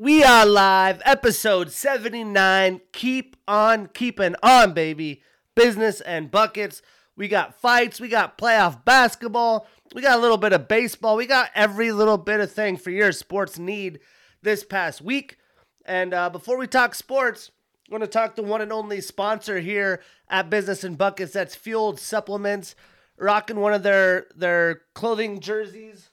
[0.00, 2.80] We are live, episode 79.
[2.90, 5.22] Keep on keeping on, baby.
[5.54, 6.80] Business and buckets.
[7.18, 11.26] We got fights, we got playoff basketball, we got a little bit of baseball, we
[11.26, 14.00] got every little bit of thing for your sports need
[14.40, 15.36] this past week.
[15.84, 17.50] And uh, before we talk sports,
[17.86, 21.34] I'm going to talk to one and only sponsor here at Business and Buckets.
[21.34, 22.74] That's Fueled Supplements,
[23.18, 26.09] rocking one of their their clothing jerseys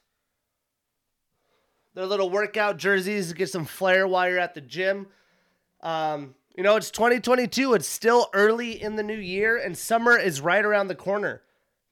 [1.98, 5.08] their little workout jerseys to get some flair while you're at the gym.
[5.82, 7.74] Um, you know, it's 2022.
[7.74, 11.42] It's still early in the new year, and summer is right around the corner.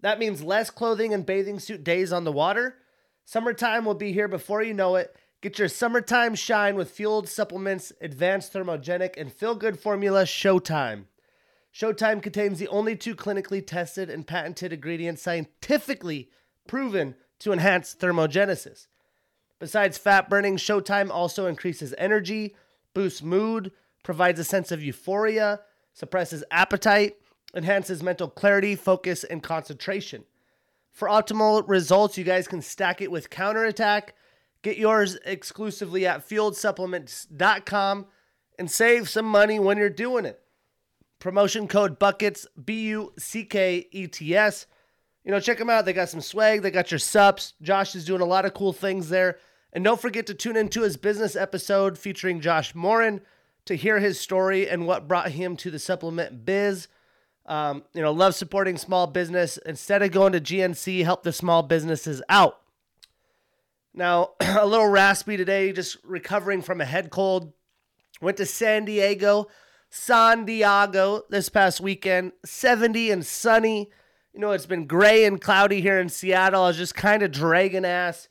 [0.01, 2.75] That means less clothing and bathing suit days on the water.
[3.23, 5.15] Summertime will be here before you know it.
[5.41, 11.05] Get your summertime shine with fueled supplements, advanced thermogenic, and feel good formula Showtime.
[11.73, 16.29] Showtime contains the only two clinically tested and patented ingredients scientifically
[16.67, 18.85] proven to enhance thermogenesis.
[19.65, 22.55] Besides fat burning, Showtime also increases energy,
[22.93, 23.71] boosts mood,
[24.03, 27.15] provides a sense of euphoria, suppresses appetite,
[27.55, 30.23] enhances mental clarity, focus, and concentration.
[30.91, 34.13] For optimal results, you guys can stack it with Counterattack.
[34.61, 38.05] Get yours exclusively at fueledsupplements.com
[38.59, 40.43] and save some money when you're doing it.
[41.17, 44.67] Promotion code BUCKETS, B U C K E T S.
[45.23, 45.85] You know, check them out.
[45.85, 47.55] They got some swag, they got your subs.
[47.63, 49.39] Josh is doing a lot of cool things there.
[49.75, 53.19] And don't forget to tune into his business episode featuring Josh Morin
[53.65, 56.87] to hear his story and what brought him to the supplement biz.
[57.45, 59.57] Um, you know, love supporting small business.
[59.65, 62.61] Instead of going to GNC, help the small businesses out.
[63.93, 67.51] Now, a little raspy today, just recovering from a head cold.
[68.21, 69.47] Went to San Diego,
[69.89, 73.91] San Diego this past weekend, 70 and sunny.
[74.33, 76.63] You know, it's been gray and cloudy here in Seattle.
[76.63, 78.29] I was just kind of dragging ass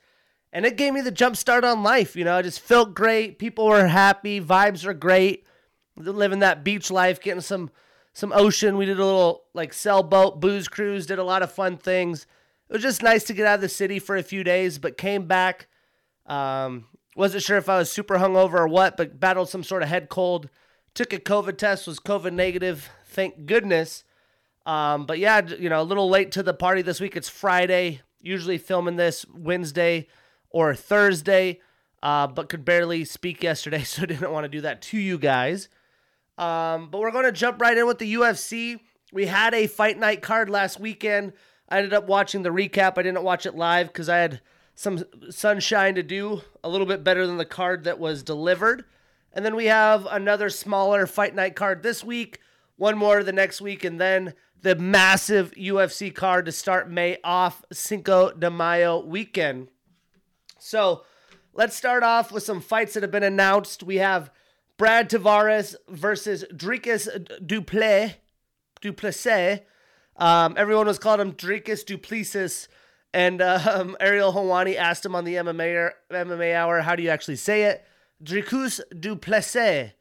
[0.55, 2.15] and it gave me the jump start on life.
[2.15, 3.41] You know, I just felt great.
[3.41, 4.41] People were happy.
[4.41, 5.45] Vibes were great.
[5.97, 7.71] Living that beach life, getting some
[8.13, 8.77] some ocean.
[8.77, 11.07] We did a little like sailboat booze cruise.
[11.07, 12.27] Did a lot of fun things.
[12.69, 14.97] It was just nice to get out of the city for a few days, but
[14.97, 15.67] came back.
[16.25, 16.87] Um,
[17.17, 20.09] wasn't sure if I was super hungover or what, but battled some sort of head
[20.09, 20.49] cold.
[20.95, 22.89] Took a COVID test, was COVID negative.
[23.07, 24.05] Thank goodness.
[24.65, 27.17] Um, but yeah, you know, a little late to the party this week.
[27.17, 28.03] It's Friday.
[28.21, 30.07] Usually filming this Wednesday
[30.55, 31.61] or Thursday,
[32.01, 35.69] uh, but could barely speak yesterday, so didn't want to do that to you guys.
[36.39, 38.79] Um, but we're going to jump right in with the UFC.
[39.13, 41.33] We had a fight night card last weekend.
[41.69, 42.97] I ended up watching the recap.
[42.97, 44.41] I didn't watch it live because I had
[44.77, 48.85] some sunshine to do, a little bit better than the card that was delivered.
[49.33, 52.39] And then we have another smaller fight night card this week,
[52.77, 57.65] one more the next week, and then the massive UFC card to start May off
[57.73, 59.69] Cinco de Mayo weekend.
[60.65, 61.03] So
[61.53, 63.83] let's start off with some fights that have been announced.
[63.83, 64.31] We have
[64.79, 67.07] Brad Tavares versus Dricus
[67.47, 68.15] Duplay,
[68.81, 69.61] Duplessis.
[70.17, 72.69] Um, everyone was calling him Dricus Duplessis.
[73.13, 77.37] And um, Ariel Helwani asked him on the MMA, MMA hour, how do you actually
[77.37, 77.85] say it?
[78.23, 79.93] Dricus Duplessis.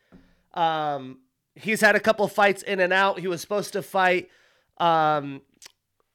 [0.53, 1.19] Um,
[1.55, 3.19] he's had a couple fights in and out.
[3.19, 4.29] He was supposed to fight
[4.77, 5.41] um,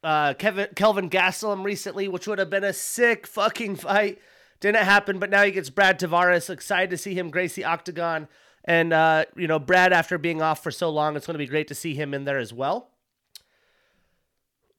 [0.03, 4.17] uh, Kevin Kelvin Gastelum recently, which would have been a sick fucking fight.
[4.59, 6.49] Didn't happen, but now he gets Brad Tavares.
[6.49, 8.27] Excited to see him grace the octagon.
[8.65, 11.47] And, uh, you know, Brad, after being off for so long, it's going to be
[11.47, 12.91] great to see him in there as well.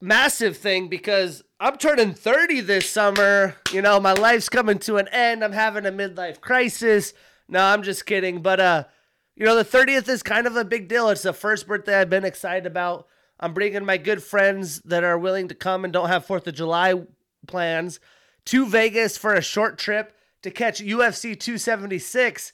[0.02, 3.56] Massive thing because I'm turning 30 this summer.
[3.72, 5.42] You know, my life's coming to an end.
[5.42, 7.14] I'm having a midlife crisis.
[7.48, 8.42] No, I'm just kidding.
[8.42, 8.84] But, uh,
[9.34, 11.08] you know, the 30th is kind of a big deal.
[11.08, 13.06] It's the first birthday I've been excited about.
[13.38, 16.54] I'm bringing my good friends that are willing to come and don't have 4th of
[16.54, 16.94] July
[17.46, 17.98] plans
[18.46, 22.52] to Vegas for a short trip to catch UFC 276.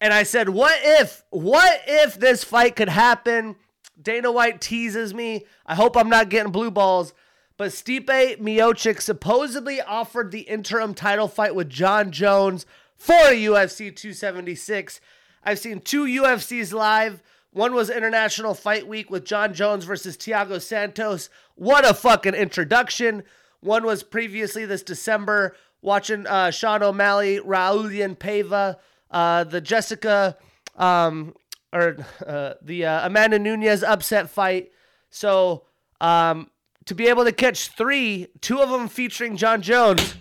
[0.00, 3.56] And I said, what if, what if this fight could happen?
[4.00, 5.44] Dana White teases me.
[5.66, 7.12] I hope I'm not getting blue balls.
[7.56, 12.64] But Stipe Miocic supposedly offered the interim title fight with Jon Jones
[12.96, 15.00] for UFC 276.
[15.42, 17.22] I've seen two UFCs live.
[17.50, 21.30] One was International Fight Week with Jon Jones versus Thiago Santos.
[21.56, 23.24] What a fucking introduction.
[23.60, 28.76] One was previously this December watching uh, Sean O'Malley, Raulian Paiva,
[29.10, 30.36] uh, the Jessica
[30.76, 31.34] um,
[31.72, 31.96] or
[32.26, 34.70] uh, the uh, Amanda Nunes upset fight.
[35.10, 35.64] So
[36.00, 36.50] um,
[36.86, 40.14] to be able to catch three, two of them featuring Jon Jones,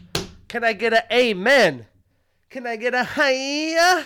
[0.47, 1.85] can I get a amen?
[2.49, 4.05] Can I get a hi?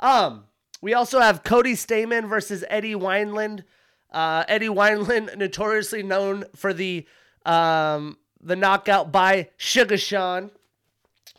[0.00, 0.44] Um,
[0.80, 3.64] we also have Cody Stamann versus Eddie Wineland.
[4.10, 7.06] Uh, Eddie Wineland, notoriously known for the
[7.46, 10.50] um, the knockout by Sugar Sean.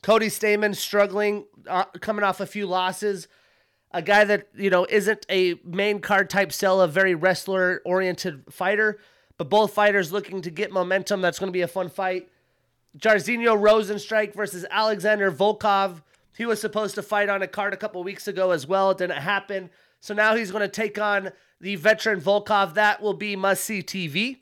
[0.02, 3.28] Cody Stamann struggling, uh, coming off a few losses.
[3.92, 8.44] A guy that, you know, isn't a main card type sell, a very wrestler oriented
[8.52, 9.00] fighter,
[9.38, 11.22] but both fighters looking to get momentum.
[11.22, 12.30] That's going to be a fun fight.
[12.98, 16.02] Jairzinho Rozenstruik versus Alexander Volkov.
[16.36, 18.92] He was supposed to fight on a card a couple weeks ago as well.
[18.92, 19.70] It didn't happen.
[20.00, 22.74] So now he's going to take on the veteran Volkov.
[22.74, 24.40] That will be must see TV.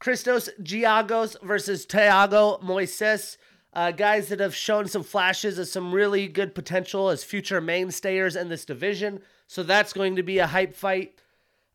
[0.00, 3.36] Christos Giagos versus Thiago Moises.
[3.72, 8.34] Uh, guys that have shown some flashes of some really good potential as future mainstayers
[8.40, 9.20] in this division.
[9.46, 11.14] So that's going to be a hype fight.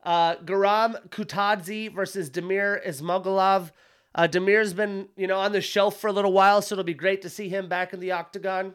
[0.04, 3.72] Uh, Guram Kutadze versus Damir Ismagulov.
[4.13, 6.94] Uh, Damir's been, you know, on the shelf for a little while, so it'll be
[6.94, 8.74] great to see him back in the octagon.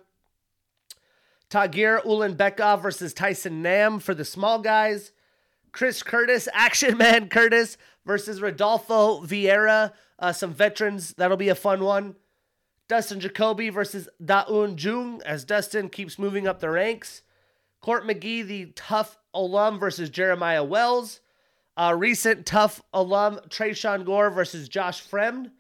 [1.51, 5.13] Tagir Ulanbekov versus Tyson Nam for the small guys.
[5.73, 9.93] Chris Curtis, Action Man Curtis versus Rodolfo Vieira.
[10.19, 11.15] Uh, some veterans.
[11.15, 12.17] That'll be a fun one.
[12.89, 17.23] Dustin Jacoby versus Daun Jung as Dustin keeps moving up the ranks.
[17.81, 21.21] Court McGee, the TUF alum versus Jeremiah Wells.
[21.77, 25.53] Uh, recent TUF alum Tresean Gore versus Josh Fremd.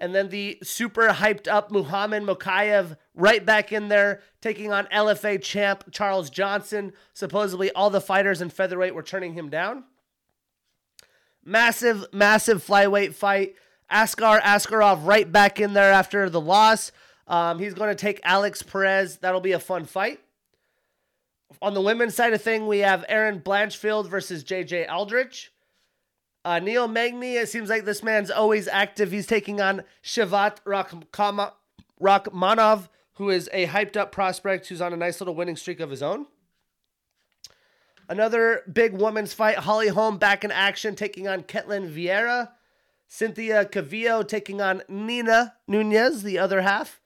[0.00, 5.42] And then the super hyped up Muhammad Mokaev right back in there, taking on LFA
[5.42, 6.92] champ Charles Johnson.
[7.14, 9.84] Supposedly, all the fighters in featherweight were turning him down.
[11.48, 13.54] Massive, massive flyweight fight.
[13.90, 16.92] Askar Askarov right back in there after the loss.
[17.26, 19.16] Um, he's going to take Alex Perez.
[19.16, 20.20] That'll be a fun fight.
[21.62, 25.50] On the women's side of thing, we have Erin Blanchfield versus JJ Aldrich.
[26.44, 29.10] Uh, Neil Magny, it seems like this man's always active.
[29.10, 30.58] He's taking on Shavkat
[31.98, 35.88] Rakhmonov, who is a hyped up prospect who's on a nice little winning streak of
[35.88, 36.26] his own.
[38.08, 39.58] Another big women's fight.
[39.58, 42.50] Holly Holm back in action, taking on Ketlen Vieira.
[43.06, 47.00] Cynthia Calvillo taking on Nina Nunes, the other half.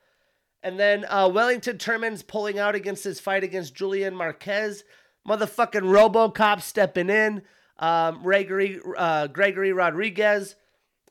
[0.63, 4.85] And then uh, Wellington Turman's pulling out against his fight against Julian Marquez.
[5.29, 7.43] Motherfucking Robocop stepping in.
[7.79, 10.55] Um, Gregory, uh, Gregory Rodrigues.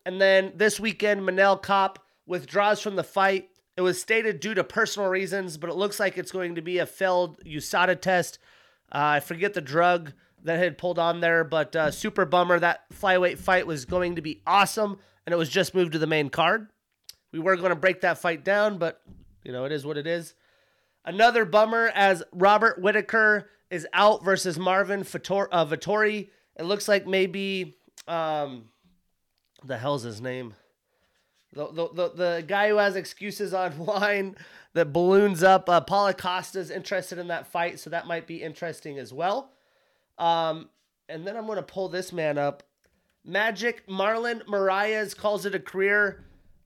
[0.06, 3.50] And then this weekend, Manel Kape withdraws from the fight.
[3.76, 6.78] It was stated due to personal reasons, but it looks like it's going to be
[6.78, 8.40] a failed USADA test.
[8.92, 12.60] Uh, I forget the drug that had pulled on there, but uh, super bummer.
[12.60, 16.08] That flyweight fight was going to be awesome, and it was just moved to the
[16.08, 16.68] main card.
[17.32, 19.02] We were going to break that fight down, but
[19.44, 20.34] you know, it is what it is.
[21.06, 25.48] Another bummer as Robert Whitaker is out versus Marvin Vettori.
[25.52, 26.30] Uh, Vettori.
[26.58, 27.78] It looks like maybe
[28.08, 28.66] um,
[29.64, 30.54] the hell's his name?
[31.54, 34.38] The, the, the, guy who has excuses online
[34.74, 35.70] that balloons up.
[35.70, 39.52] Uh, Paulo Costa's interested in that fight, so that might be interesting as well.
[40.18, 40.70] Um,
[41.10, 42.64] and then I'm going to pull this man up.
[43.26, 46.24] Magic Marlon Moraes calls it a career.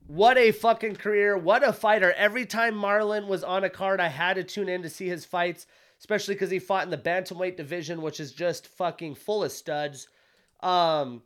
[0.07, 1.35] What a fucking career.
[1.35, 2.13] What a fighter.
[2.13, 5.25] Every time Marlon was on a card, I had to tune in to see his
[5.25, 5.65] fights,
[5.99, 10.07] especially because he fought in the bantamweight division, which is just fucking full of studs.
[10.61, 11.23] Um,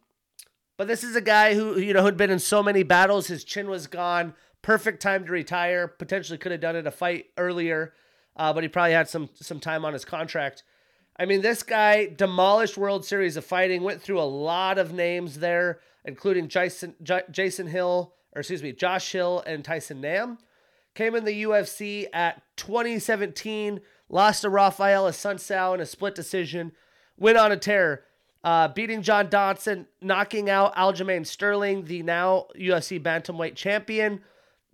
[0.79, 3.27] but this is a guy who, you know, had been in so many battles.
[3.27, 4.33] His chin was gone.
[4.61, 5.89] Perfect time to retire.
[5.89, 7.93] Potentially could have done it a fight earlier,
[8.37, 10.63] uh, but he probably had some some time on his contract.
[11.17, 13.83] I mean, this guy demolished World Series of Fighting.
[13.83, 18.71] Went through a lot of names there, including Jason J- Jason Hill, or excuse me,
[18.71, 20.37] Josh Hill and Tyson Nam.
[20.95, 26.71] Came in the UFC at 2017, lost to Rafael Assunção in a split decision,
[27.17, 28.05] went on a tear,
[28.43, 34.21] uh, beating John Dodson, knocking out Aljamain Sterling, the now UFC bantamweight champion,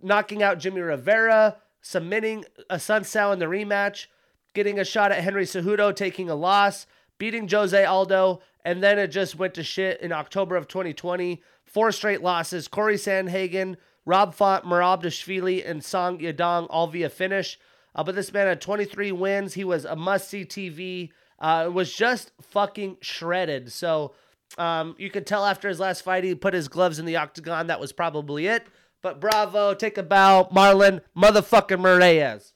[0.00, 4.06] knocking out Jimmy Rivera, submitting Assunção in the rematch,
[4.54, 6.86] getting a shot at Henry Cejudo, taking a loss,
[7.18, 11.92] beating Jose Aldo, and then it just went to shit in October of 2020 Four
[11.92, 12.68] straight losses.
[12.68, 17.58] Corey Sandhagen, Rob Font, Merab Dashvili, and Song Yadong all via finish.
[17.94, 19.54] Uh, but this man had 23 wins.
[19.54, 21.10] He was a must see TV.
[21.38, 23.70] Uh, was just fucking shredded.
[23.70, 24.14] So
[24.58, 27.66] um, you could tell after his last fight, he put his gloves in the octagon.
[27.66, 28.66] That was probably it.
[29.02, 32.52] But bravo, take a bow, Marlon motherfucking Moraes.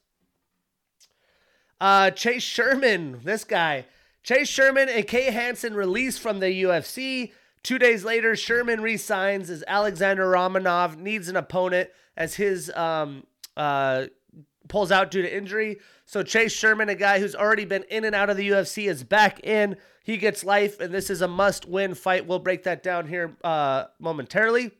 [1.81, 3.87] Uh, Chase Sherman, this guy.
[4.23, 7.33] Chase Sherman and Kay Hansen released from the UFC.
[7.63, 13.25] Two days later, Sherman resigns as Alexander Romanov needs an opponent as his um,
[13.57, 14.07] uh,
[14.71, 15.79] pulls out due to injury.
[16.07, 19.05] So Chase Sherman, a guy who's already been in and out of the UFC, is
[19.05, 19.77] back in.
[20.03, 22.27] He gets life, and this is a must-win fight.
[22.27, 24.71] We'll break that down here uh, momentarily.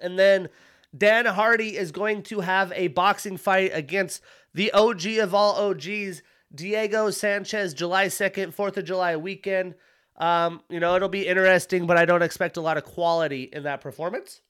[0.00, 0.48] And then
[0.96, 4.22] Dan Hardy is going to have a boxing fight against
[4.54, 6.22] the OG of all OGs,
[6.54, 9.74] Diego Sanchez, July 2nd, 4th of July weekend.
[10.16, 13.62] Um, you know, it'll be interesting, but I don't expect a lot of quality in
[13.62, 14.42] that performance.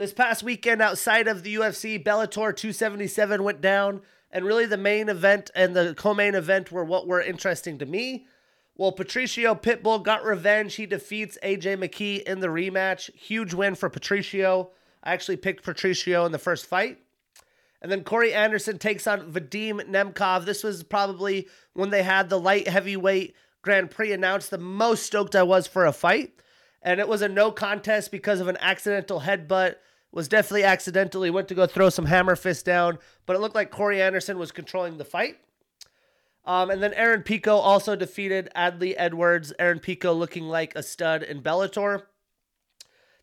[0.00, 5.10] This past weekend, outside of the UFC, Bellator 277 went down, and really the main
[5.10, 8.26] event and the co main event were what were interesting to me.
[8.78, 10.76] Well, Patricio Pitbull got revenge.
[10.76, 13.14] He defeats AJ McKee in the rematch.
[13.14, 14.70] Huge win for Patricio.
[15.04, 17.00] I actually picked Patricio in the first fight.
[17.82, 20.46] And then Corey Anderson takes on Vadim Nemkov.
[20.46, 25.36] This was probably when they had the light heavyweight Grand Prix announced the most stoked
[25.36, 26.32] I was for a fight.
[26.80, 29.74] And it was a no contest because of an accidental headbutt.
[30.12, 33.70] Was definitely accidentally went to go throw some hammer fist down, but it looked like
[33.70, 35.36] Corey Anderson was controlling the fight.
[36.44, 39.52] Um, and then Aaron Pico also defeated Adli Edwards.
[39.58, 42.02] Aaron Pico looking like a stud in Bellator.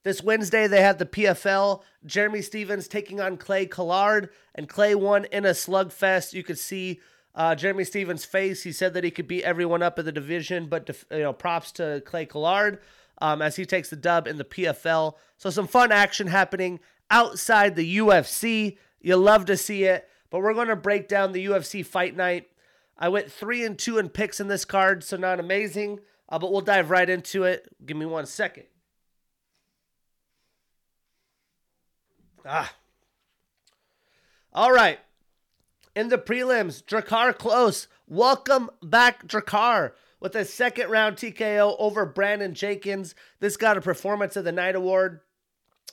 [0.04, 1.82] This Wednesday, they had the PFL.
[2.06, 6.32] Jeremy Stephens taking on Clay Collard, and Clay won in a slugfest.
[6.32, 7.02] You could see
[7.36, 8.64] uh, Jeremy Stephens' face.
[8.64, 11.34] He said that he could beat everyone up in the division, but def- you know,
[11.34, 12.80] props to Clay Collard
[13.20, 15.14] um, as he takes the dub in the PFL.
[15.38, 18.78] So some fun action happening outside the UFC.
[19.02, 22.48] You love to see it, but we're going to break down the UFC fight night.
[22.98, 26.52] I went three and two in picks in this card, so not amazing, uh, but
[26.52, 27.68] we'll dive right into it.
[27.86, 28.64] Give me one second.
[32.46, 32.74] Ah.
[34.54, 35.00] All right.
[35.96, 37.88] In the prelims, Drakkar Klose.
[38.08, 43.16] Welcome back, Drakkar, with a second round TKO over Brandon Jenkins.
[43.40, 45.22] This got a Performance of the Night award.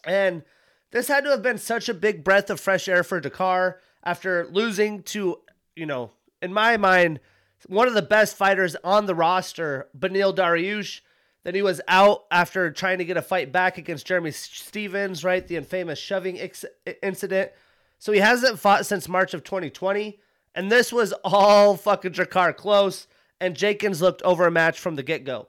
[0.05, 0.43] And
[0.91, 4.47] this had to have been such a big breath of fresh air for Drakkar after
[4.51, 5.41] losing to,
[5.75, 7.21] you know, in my mind,
[7.67, 11.01] one of the best fighters on the roster, Beneil Dariush.
[11.43, 15.47] Then he was out after trying to get a fight back against Jeremy Stephens, right?
[15.47, 16.65] The infamous shoving ex-
[17.03, 17.53] incident.
[17.99, 20.19] So he hasn't fought since March of 2020.
[20.55, 23.07] And this was all fucking Drakkar Klose.
[23.45, 25.49] And Jenkins looked overmatched from the get go.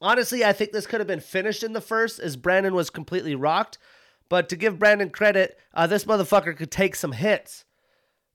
[0.00, 3.34] Honestly, I think this could have been finished in the first as Brandon was completely
[3.34, 3.76] rocked.
[4.30, 7.66] But to give Brandon credit, uh, this motherfucker could take some hits.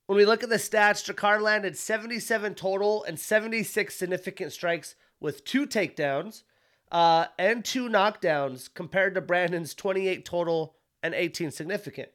[0.05, 5.43] When we look at the stats, Drakkar landed 77 total and 76 significant strikes with
[5.43, 6.43] two takedowns
[6.91, 12.09] uh, and two knockdowns compared to Brandon's 28 total and 18 significant.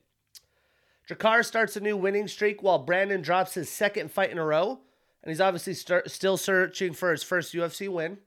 [1.11, 4.83] Drakkar starts a new winning streak while Brandon drops his second fight in a row,
[5.27, 8.19] and he's obviously still searching for his first UFC win.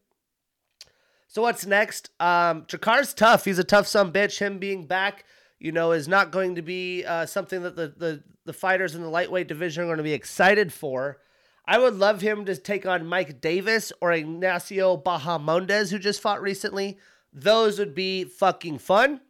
[1.28, 2.10] So what's next?
[2.20, 3.46] Um, Drakkar's tough.
[3.46, 4.40] He's a tough son bitch.
[4.40, 5.24] Him being back
[5.60, 9.02] you know, is not going to be uh, something that the, the, the fighters in
[9.02, 11.20] the lightweight division are going to be excited for.
[11.66, 16.42] I would love him to take on Mike Davis or Ignacio Bahamondes, who just fought
[16.42, 16.98] recently.
[17.32, 19.22] Those would be fucking fun.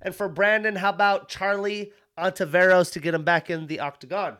[0.00, 4.38] And for Brandon, how about Charlie Ontiveros to get him back in the octagon?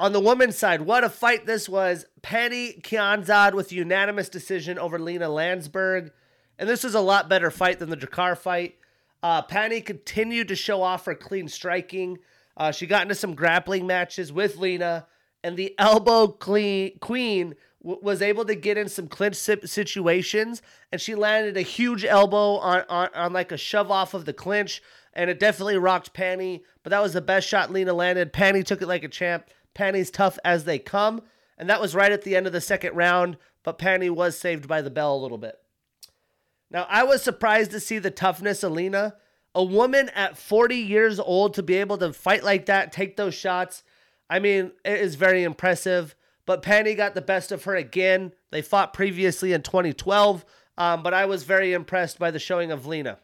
[0.00, 2.06] On the women's side, what a fight this was.
[2.22, 6.10] Pannie Kianzad with unanimous decision over Lena Landsberg.
[6.58, 8.76] And this was a lot better fight than the Drakkar fight.
[9.22, 12.18] Uh, Pannie continued to show off her clean striking.
[12.56, 15.06] Uh, she got into some grappling matches with Lena,
[15.44, 20.98] and the elbow clean, queen w- was able to get in some clinch situations, and
[20.98, 24.82] she landed a huge elbow on, on, on like a shove off of the clinch,
[25.12, 26.64] and it definitely rocked Pannie.
[26.82, 28.32] But that was the best shot Lena landed.
[28.32, 29.46] Pannie took it like a champ.
[29.74, 31.22] Pannie's tough as they come,
[31.56, 33.36] and that was right at the end of the second round.
[33.62, 35.56] But Pannie was saved by the bell a little bit.
[36.70, 39.16] Now, I was surprised to see the toughness of Lina.
[39.54, 43.34] A woman at 40 years old to be able to fight like that, take those
[43.34, 43.82] shots.
[44.30, 46.14] I mean, it is very impressive.
[46.46, 48.32] But Pannie got the best of her again.
[48.50, 50.44] They fought previously in 2012,
[50.78, 53.18] um, but I was very impressed by the showing of Lina.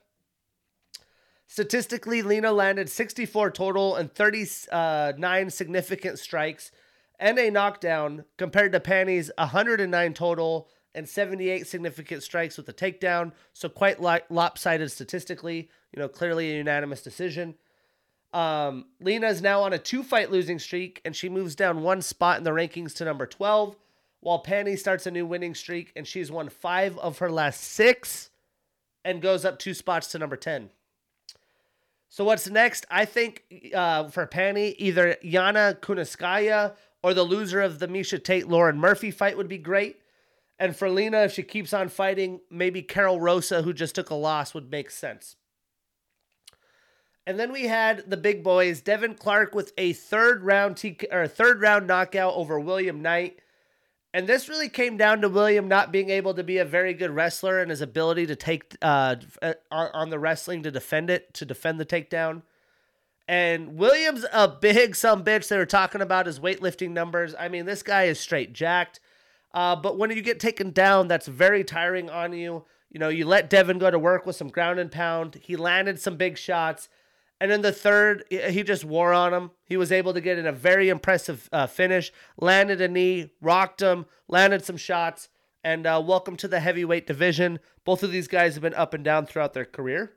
[1.47, 6.71] Statistically, Lena landed 64 total and 39 significant strikes
[7.19, 13.33] and a knockdown compared to Pannie's 109 total and 78 significant strikes with a takedown.
[13.53, 15.69] So quite lopsided statistically.
[15.93, 17.55] You know, clearly a unanimous decision.
[18.33, 22.03] Um, Lina is now on a two fight losing streak, and she moves down one
[22.03, 23.77] spot in the rankings to number 12,
[24.21, 28.31] while Pannie starts a new winning streak, and she's won five of her last six
[29.05, 30.71] and goes up two spots to number 10.
[32.09, 32.87] So what's next?
[32.91, 33.45] I think
[33.75, 39.11] uh, for Pannie, either Yana Kunitskaya or the loser of the Miesha Tate Lauren Murphy
[39.11, 39.97] fight would be great.
[40.59, 44.15] And for Lena, if she keeps on fighting, maybe Karol Rosa, who just took a
[44.15, 45.37] loss, would make sense.
[47.27, 51.27] And then we had the big boys, Devin Clark with a third round T- or
[51.27, 53.41] third round knockout over William Knight.
[54.17, 57.11] And this really came down to William not being able to be a very good
[57.11, 61.45] wrestler and his ability to take uh, uh on the wrestling to defend it, to
[61.45, 62.41] defend the takedown.
[63.29, 65.49] And Williams, a big some bitch.
[65.49, 67.35] They were talking about his weightlifting numbers.
[67.39, 69.01] I mean, this guy is straight jacked.
[69.53, 72.65] Uh, but when you get taken down, that's very tiring on you.
[72.91, 75.39] You know, you let Devin go to work with some ground and pound.
[75.43, 76.89] He landed some big shots.
[77.41, 79.51] And in the third, he just wore on him.
[79.67, 83.83] He was able to get in a very impressive uh, finish, landed a knee, rocked
[83.83, 85.29] him, landed some shots,
[85.63, 87.59] and uh, welcome to the heavyweight division.
[87.85, 90.13] Both of these guys have been up and down throughout their career.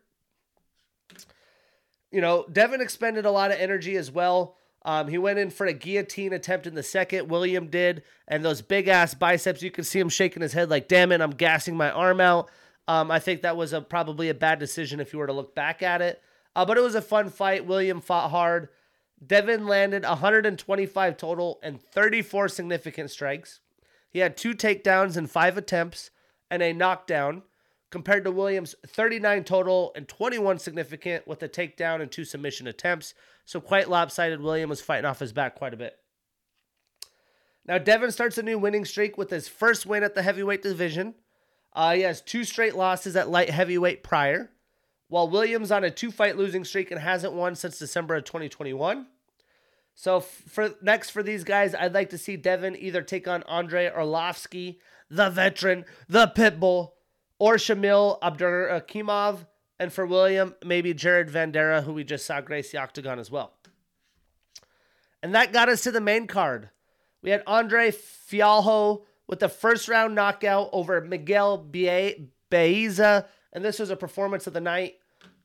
[2.10, 4.56] You know, Devin expended a lot of energy as well.
[4.86, 7.28] Um, he went in for a guillotine attempt in the second.
[7.28, 9.62] William did, and those big ass biceps.
[9.62, 12.50] You can see him shaking his head like, "Damn it, I'm gassing my arm out."
[12.88, 15.54] Um, I think that was a probably a bad decision if you were to look
[15.54, 16.24] back at it.
[16.56, 17.66] Uh, but it was a fun fight.
[17.66, 18.70] William fought hard.
[19.26, 23.60] Devin landed 125 total and 34 significant strikes.
[24.10, 26.10] He had two takedowns in five attempts
[26.50, 27.44] and a knockdown,
[27.92, 33.14] compared to Williams' 39 total and 21 significant with a takedown and two submission attempts.
[33.46, 34.42] So quite lopsided.
[34.42, 35.98] William was fighting off his back quite a bit.
[37.66, 41.16] Now Devin starts a new winning streak with his first win at the heavyweight division.
[41.74, 44.50] Uh, he has two straight losses at light heavyweight prior
[45.10, 49.08] while Williams on a two fight losing streak and hasn't won since December of 2021.
[49.96, 53.90] So for next for these guys, I'd like to see Devin either take on Andrei
[53.90, 54.78] Arlovsky,
[55.10, 56.92] the veteran, the pitbull,
[57.38, 59.46] or Shamil Abdurakhimov,
[59.78, 63.54] and for William, maybe Jared Vanderaa, who we just saw grace the octagon as well.
[65.22, 66.70] And that got us to the main card.
[67.22, 71.58] We had Andre Fialho with the first round knockout over Miguel
[72.50, 74.96] Baeza and this was a performance of the night.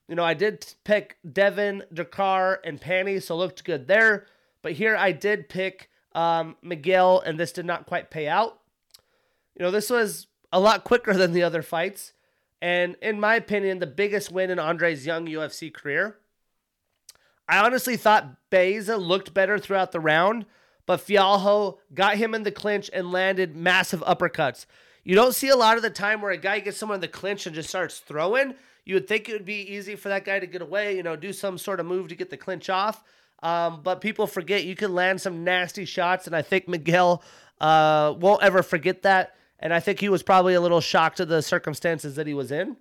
[0.08, 4.26] You know, I did pick Devin, Drakkar, and Pannie, so looked good there.
[4.62, 8.60] But here I did pick um, Miguel, and this did not quite pay out.
[9.56, 12.12] You know, this was a lot quicker than the other fights.
[12.60, 16.16] And in my opinion, the biggest win in Andre's young UFC career.
[17.46, 20.46] I honestly thought Baeza looked better throughout the round,
[20.86, 24.64] but Fialho got him in the clinch and landed massive uppercuts.
[25.04, 27.08] You don't see a lot of the time where a guy gets someone in the
[27.08, 28.54] clinch and just starts throwing.
[28.86, 31.14] You would think it would be easy for that guy to get away, you know,
[31.14, 33.04] do some sort of move to get the clinch off.
[33.42, 37.22] Um, but people forget you can land some nasty shots, and I think Miguel
[37.60, 39.36] uh, won't ever forget that.
[39.60, 42.50] And I think he was probably a little shocked to the circumstances that he was
[42.50, 42.76] in.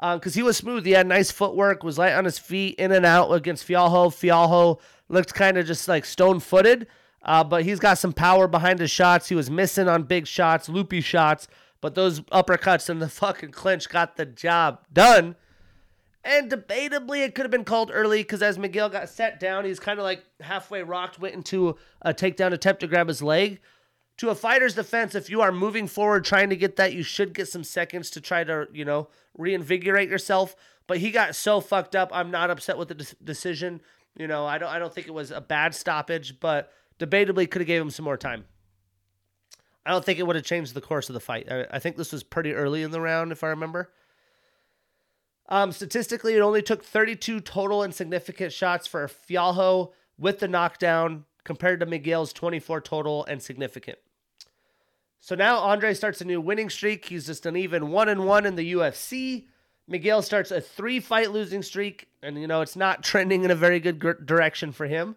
[0.00, 0.84] Because um, he was smooth.
[0.84, 4.08] He had nice footwork, was light on his feet, in and out against Fialho.
[4.08, 6.86] Fialho looked kind of just like stone footed.
[7.22, 9.28] Uh, but he's got some power behind his shots.
[9.28, 11.48] He was missing on big shots, loopy shots,
[11.80, 15.36] but those uppercuts and the fucking clinch got the job done.
[16.22, 19.80] And debatably, it could have been called early because as Miguel got set down, he's
[19.80, 23.60] kind of like halfway rocked, went into a takedown attempt to grab his leg.
[24.18, 27.32] To a fighter's defense, if you are moving forward trying to get that, you should
[27.32, 30.54] get some seconds to try to, you know, reinvigorate yourself.
[30.86, 32.10] But he got so fucked up.
[32.12, 33.80] I'm not upset with the de- decision.
[34.18, 37.62] You know, I don't, I don't think it was a bad stoppage, but debatably could
[37.62, 38.44] have gave him some more time.
[39.84, 41.50] I don't think it would have changed the course of the fight.
[41.50, 43.90] I, I think this was pretty early in the round, if I remember.
[45.48, 51.24] Um, statistically, it only took 32 total and significant shots for Fialho with the knockdown
[51.42, 53.98] compared to Miguel's 24 total and significant.
[55.18, 57.06] So now Andre starts a new winning streak.
[57.06, 59.46] He's just an even one and one in the UFC.
[59.88, 63.56] Miguel starts a three fight losing streak, and you know it's not trending in a
[63.56, 65.16] very good direction for him.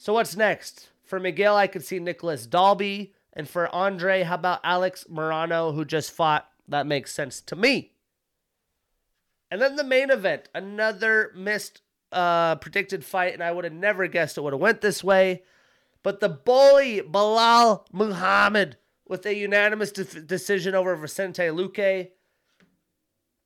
[0.00, 0.90] So what's next?
[1.02, 3.14] For Miguel, I could see Nicolas Dalby.
[3.32, 6.48] And for Andre, how about Alex Morono, who just fought?
[6.68, 7.94] That makes sense to me.
[9.50, 11.82] And then the main event, another missed
[12.12, 15.42] uh, predicted fight, and I would have never guessed it would have went this way.
[16.04, 18.76] But the bully Belal Muhammad
[19.08, 22.10] with a unanimous de- decision over Vicente Luque.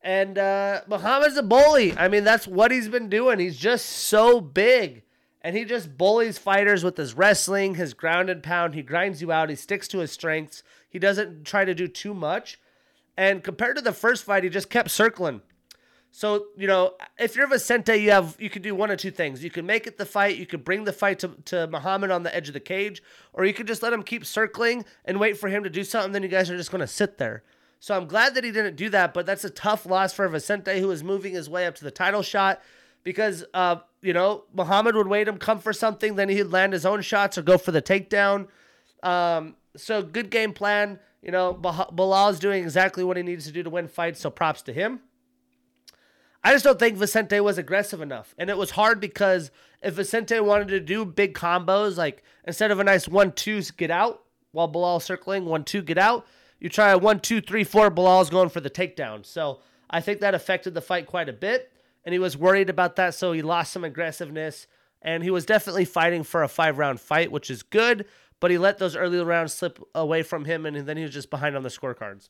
[0.02, 1.96] And uh, Muhammad's a bully.
[1.96, 3.38] I mean, that's what he's been doing.
[3.38, 5.04] He's just so big
[5.42, 8.74] and he just bullies fighters with his wrestling, his ground and pound.
[8.74, 9.50] He grinds you out.
[9.50, 10.62] He sticks to his strengths.
[10.88, 12.58] He doesn't try to do too much.
[13.16, 15.42] And compared to the first fight, he just kept circling.
[16.14, 19.42] So, you know, if you're Vicente, you have you can do one of two things.
[19.42, 22.22] You can make it the fight, you can bring the fight to, to Muhammad on
[22.22, 23.02] the edge of the cage,
[23.32, 26.12] or you can just let him keep circling and wait for him to do something,
[26.12, 27.42] then you guys are just gonna sit there.
[27.80, 30.80] So I'm glad that he didn't do that, but that's a tough loss for Vicente,
[30.80, 32.60] who is moving his way up to the title shot
[33.04, 36.86] because uh, you know Muhammad would wait him, come for something, then he'd land his
[36.86, 38.48] own shots or go for the takedown.
[39.02, 40.98] Um, so good game plan.
[41.22, 44.62] You know, Belal's doing exactly what he needs to do to win fights, so props
[44.62, 45.00] to him.
[46.44, 48.34] I just don't think Vicente was aggressive enough.
[48.36, 52.80] And it was hard because if Vicente wanted to do big combos, like instead of
[52.80, 56.26] a nice one, two, get out while Belal circling, one, two, get out,
[56.58, 59.24] you try a one, two, three, four, Belal's going for the takedown.
[59.24, 61.71] So I think that affected the fight quite a bit
[62.04, 64.66] and he was worried about that, so he lost some aggressiveness.
[65.00, 68.06] And he was definitely fighting for a five round fight, which is good,
[68.40, 71.30] but he let those early rounds slip away from him, and then he was just
[71.30, 72.28] behind on the scorecards.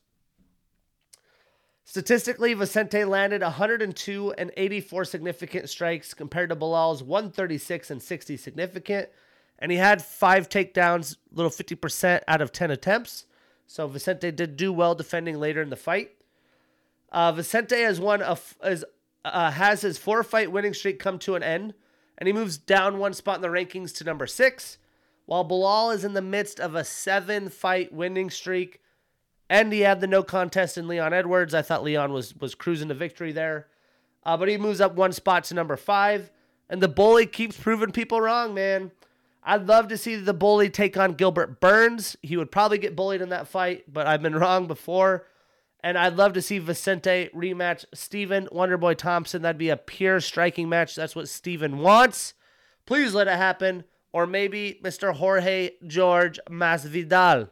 [1.84, 9.08] Statistically, Vicente landed 102 and 84 significant strikes compared to Belal's 136 and 60 significant.
[9.58, 13.26] And he had five takedowns, little 50% out of 10 attempts.
[13.66, 16.12] So Vicente did do well defending later in the fight.
[17.10, 18.84] Uh, Vicente has won a, is,
[19.24, 21.74] uh, has his four fight winning streak come to an end,
[22.18, 24.78] and he moves down one spot in the rankings to number six,
[25.26, 28.82] while Belal is in the midst of a seven fight winning streak
[29.52, 31.52] and he had the no contest in Leon Edwards.
[31.52, 33.66] I thought Leon was was cruising to victory there,
[34.24, 36.30] uh, but he moves up one spot to number five.
[36.70, 38.92] And the bully keeps proving people wrong, man.
[39.44, 42.16] I'd love to see the bully take on Gilbert Burns.
[42.22, 45.26] He would probably get bullied in that fight, but I've been wrong before.
[45.82, 49.42] And I'd love to see Vicente rematch Stephen Wonderboy Thompson.
[49.42, 50.94] That'd be a pure striking match.
[50.94, 52.34] That's what Stephen wants.
[52.86, 53.84] Please let it happen.
[54.12, 55.14] Or maybe Mr.
[55.14, 57.48] Jorge George Masvidal.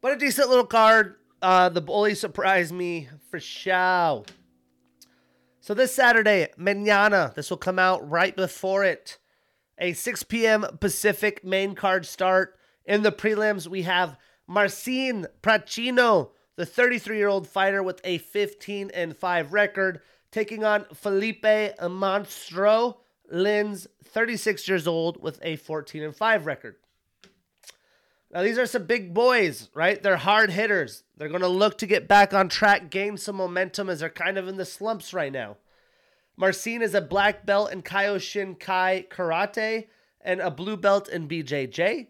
[0.00, 1.16] But a decent little card.
[1.40, 4.24] Uh, the bully surprised me for show.
[5.60, 9.18] So this Saturday, mañana, this will come out right before it.
[9.78, 10.66] A 6 p.m.
[10.78, 12.58] Pacific main card start.
[12.84, 19.52] In the prelims, we have Marcin Prachnio, the 33-year-old fighter with a 15 and 5
[19.52, 22.96] record, taking on Felipe Monstro
[23.32, 26.76] Lins, 36 years old with a 14 and 5 record.
[28.30, 30.02] Now, these are some big boys, right?
[30.02, 31.04] They're hard hitters.
[31.16, 34.36] They're going to look to get back on track, gain some momentum as they're kind
[34.36, 35.56] of in the slumps right now.
[36.36, 39.86] Marcin is a black belt in Kyokushin Kai Karate
[40.20, 42.08] and a blue belt in BJJ.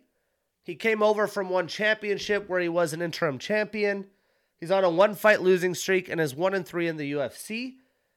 [0.65, 4.07] He came over from one championship where he was an interim champion.
[4.59, 7.75] He's on a one fight losing streak and is 1 and 3 in the UFC.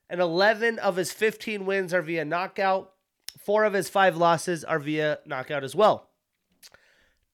[0.10, 2.94] And 11 of his 15 wins are via knockout.
[3.38, 6.08] Four of his five losses are via knockout as well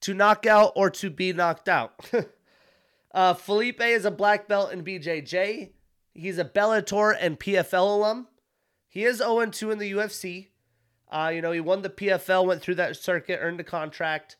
[0.04, 2.10] to knock out or to be knocked out.
[3.14, 5.70] uh, Felipe is a black belt in BJJ.
[6.12, 8.28] He's a Bellator and PFL alum.
[8.86, 10.48] He is 0 2 in the UFC.
[11.10, 14.36] Uh, you know, he won the PFL, went through that circuit, earned a contract.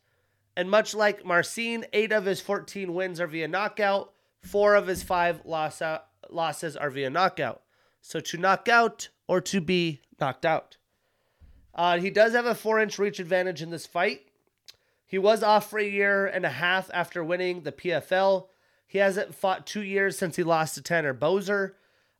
[0.56, 4.12] And much like Marcin, eight of his 14 wins are via knockout.
[4.40, 7.62] Four of his five loss out, losses are via knockout.
[8.00, 10.76] So to knock out or to be knocked out.
[11.74, 14.28] Uh, he does have a four inch reach advantage in this fight.
[15.06, 18.46] He was off for a year and a half after winning the PFL.
[18.86, 21.72] He hasn't fought two years since he lost to Tanner Boser.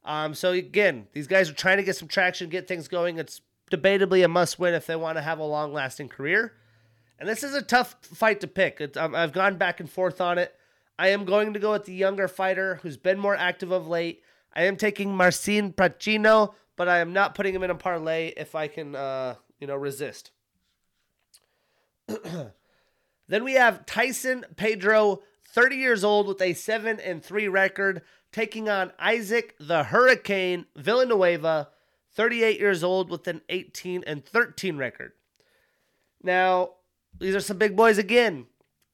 [0.04, 3.18] Um, so again, these guys are trying to get some traction, get things going.
[3.18, 6.52] It's debatably a must win if they want to have a long lasting career.
[7.24, 8.98] And this is a tough fight to pick.
[8.98, 10.54] Um, I've gone back and forth on it.
[10.98, 14.20] I am going to go with the younger fighter who's been more active of late.
[14.54, 18.54] I am taking Marcin Prachnio, but I am not putting him in a parlay if
[18.54, 20.32] I can, uh, you know, resist.
[23.26, 28.68] Then we have Tyson Pedro, 30 years old with a 7 and 3 record, taking
[28.68, 31.70] on Isaac the Hurricane Villanueva,
[32.12, 35.12] 38 years old with an 18 and 13 record.
[36.22, 36.73] Now,
[37.18, 38.46] these are some big boys again.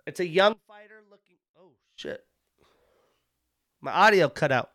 [0.07, 1.37] It's a young fighter looking.
[1.59, 2.25] Oh, shit.
[3.81, 4.71] My audio cut out.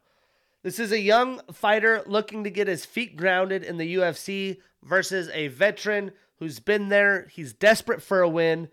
[0.63, 5.29] This is a young fighter looking to get his feet grounded in the UFC versus
[5.33, 7.27] a veteran who's been there.
[7.31, 8.69] He's desperate for a win.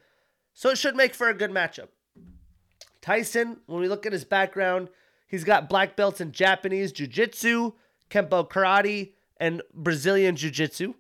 [0.55, 1.89] So it should make for a good matchup.
[3.03, 4.89] Tyson, when we look at his background,
[5.27, 7.73] he's got black belts in Japanese Jiu Jitsu,
[8.09, 10.95] Kempo Karate, and Brazilian Jiu Jitsu.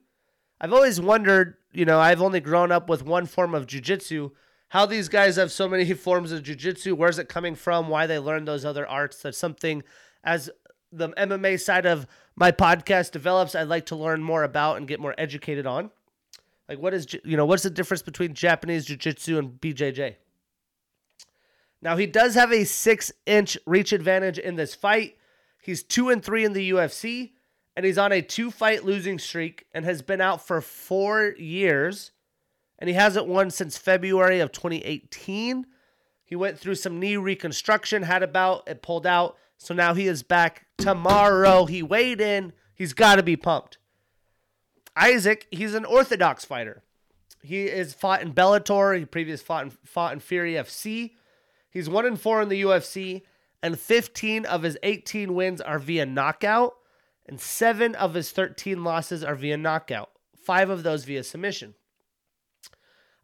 [0.60, 4.30] I've always wondered, you know, I've only grown up with one form of Jiu Jitsu,
[4.68, 8.06] how these guys have so many forms of Jiu Jitsu, where's it coming from, why
[8.06, 9.22] they learn those other arts.
[9.22, 9.82] That's something
[10.24, 10.50] as
[10.92, 12.06] the MMA side of
[12.36, 15.90] my podcast develops, I'd like to learn more about and get more educated on.
[16.68, 20.16] Like, what is you know what's the difference between Japanese jiu-jitsu and BJJ?
[21.80, 25.16] Now he does have a six-inch reach advantage in this fight.
[25.60, 27.32] He's two and three in the UFC,
[27.76, 32.12] and he's on a two-fight losing streak and has been out for four years,
[32.78, 35.66] and he hasn't won since February of 2018.
[36.24, 40.06] He went through some knee reconstruction, had a bout, it pulled out, so now he
[40.06, 41.66] is back tomorrow.
[41.66, 42.52] He weighed in.
[42.74, 43.78] He's got to be pumped.
[44.96, 46.82] Isaac, he's an orthodox fighter.
[47.42, 48.98] He is fought in Bellator.
[48.98, 51.12] He previously fought in, fought in Fury FC.
[51.70, 53.22] He's one and four in the UFC,
[53.62, 56.74] and 15 of his 18 wins are via knockout,
[57.32, 60.10] and seven of his 13 losses are via knockout.
[60.36, 61.72] Five of those via submission.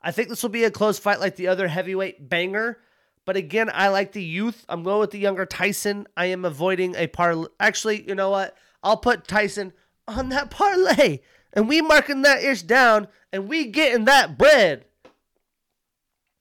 [0.00, 2.78] I think this will be a close fight like the other heavyweight banger.
[3.26, 4.64] But again, I like the youth.
[4.66, 6.06] I'm going with the younger Tyson.
[6.16, 7.48] I am avoiding a parlay.
[7.60, 8.56] Actually, you know what?
[8.82, 9.74] I'll put Tyson
[10.06, 11.18] on that parlay
[11.52, 14.86] and we marking that ish down and we getting that bread.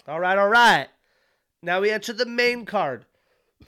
[0.07, 0.87] All right, all right.
[1.61, 3.03] Now we enter the main card.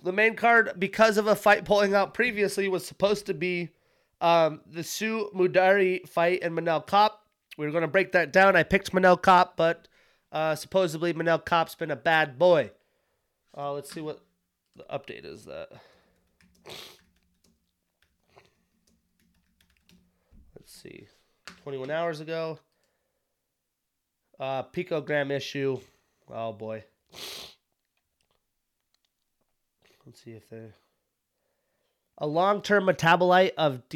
[0.01, 3.71] The main card, because of a fight pulling out previously, was supposed to be
[4.21, 7.11] um, the Su Mudaerji fight and Manel.
[7.57, 8.55] We were going to break that down.
[8.55, 9.87] I picked Manel Kape, but
[10.31, 12.71] uh, supposedly Manel Kape's been a bad boy.
[13.57, 14.23] Uh, let's see what
[14.75, 15.69] the update is that.
[20.55, 21.07] Let's see.
[21.63, 22.59] 21 hours ago.
[24.39, 25.79] Uh, picogram issue.
[26.31, 26.83] Oh boy.
[30.05, 30.69] Let's see if they
[32.19, 33.87] a long-term metabolite of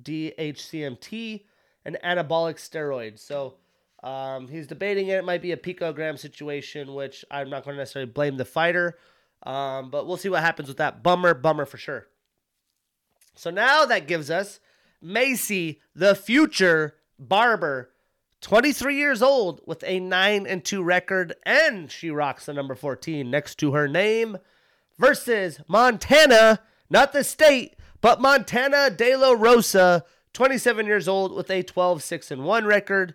[0.00, 1.44] DHCMT,
[1.84, 3.18] an anabolic steroid.
[3.18, 3.54] So
[4.02, 5.18] um, he's debating it.
[5.18, 8.98] It might be a picogram situation, which I'm not going to necessarily blame the fighter.
[9.42, 11.02] Um, but we'll see what happens with that.
[11.02, 12.06] Bummer, bummer for sure.
[13.34, 14.60] So now that gives us
[15.02, 17.90] Maycee, the future barber,
[18.42, 23.28] 23 years old with a 9 and 2 record, and she rocks the number 14
[23.28, 24.38] next to her name
[24.98, 31.62] versus Montana, not the state, but Montana De La Rosa, 27 years old with a
[31.62, 33.14] 12 6 and 1 record.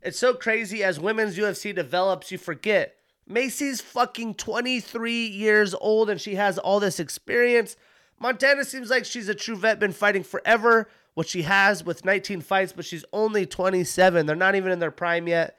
[0.00, 2.96] It's so crazy as women's UFC develops, you forget.
[3.26, 7.76] Maycee's fucking 23 years old and she has all this experience.
[8.18, 12.40] Montana seems like she's a true vet, been fighting forever, what she has with 19
[12.40, 14.26] fights, but she's only 27.
[14.26, 15.56] They're not even in their prime yet.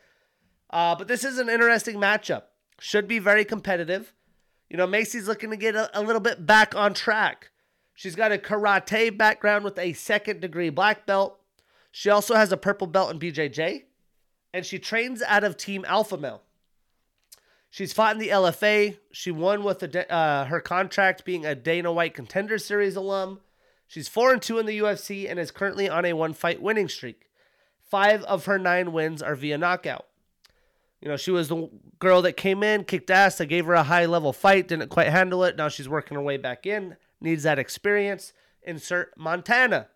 [0.70, 2.44] Uh, but this is an interesting matchup.
[2.80, 4.14] Should be very competitive.
[4.74, 7.52] You know, Maycee's looking to get a, a little bit back on track.
[7.94, 11.40] She's got a karate background with a second degree black belt.
[11.92, 13.84] She also has a purple belt in BJJ,
[14.52, 16.42] and she trains out of Team Alpha Male.
[17.70, 18.98] She's fought in the LFA.
[19.12, 23.42] She won with a, uh, her contract being a Dana White Contender Series alum.
[23.88, 26.90] She's 4 and 2 in the UFC and is currently on a one fight winning
[26.90, 27.30] streak.
[27.92, 30.08] Five of her nine wins are via knockout.
[31.04, 33.42] You know, she was the girl that came in, kicked ass.
[33.42, 35.58] I gave her a high level fight, didn't quite handle it.
[35.58, 38.32] Now she's working her way back in, needs that experience.
[38.62, 39.90] Insert Montana.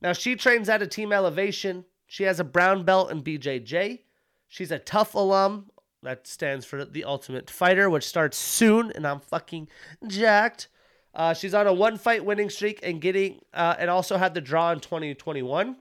[0.00, 1.84] Now she trains at a team elevation.
[2.06, 4.02] She has a brown belt in BJJ.
[4.46, 5.72] She's a TUF alum.
[6.04, 9.66] That stands for the Ultimate Fighter, which starts soon, and I'm fucking
[10.06, 10.68] jacked.
[11.12, 14.40] Uh, she's on a one fight winning streak and getting, uh, and also had the
[14.40, 15.74] draw in 2021.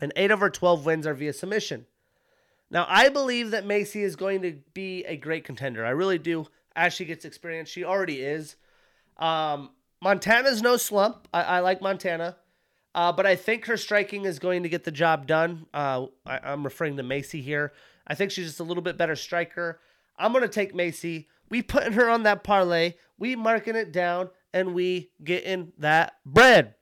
[0.00, 1.86] And eight of her 12 wins are via submission.
[2.72, 5.84] Now, I believe that Maycee is going to be a great contender.
[5.84, 6.46] I really do.
[6.74, 8.56] As she gets experience, she already is.
[9.18, 11.28] Um, Montana's no slump.
[11.34, 12.38] I, I like Montana.
[12.94, 15.66] Uh, but I think her striking is going to get the job done.
[15.74, 17.74] Uh, I, am referring to Maycee here.
[18.06, 19.78] I think she's just a little bit better striker.
[20.18, 21.26] I'm going to take Maycee.
[21.50, 22.94] We putting her on that parlay.
[23.18, 26.74] We marking it down, and we getting that bread.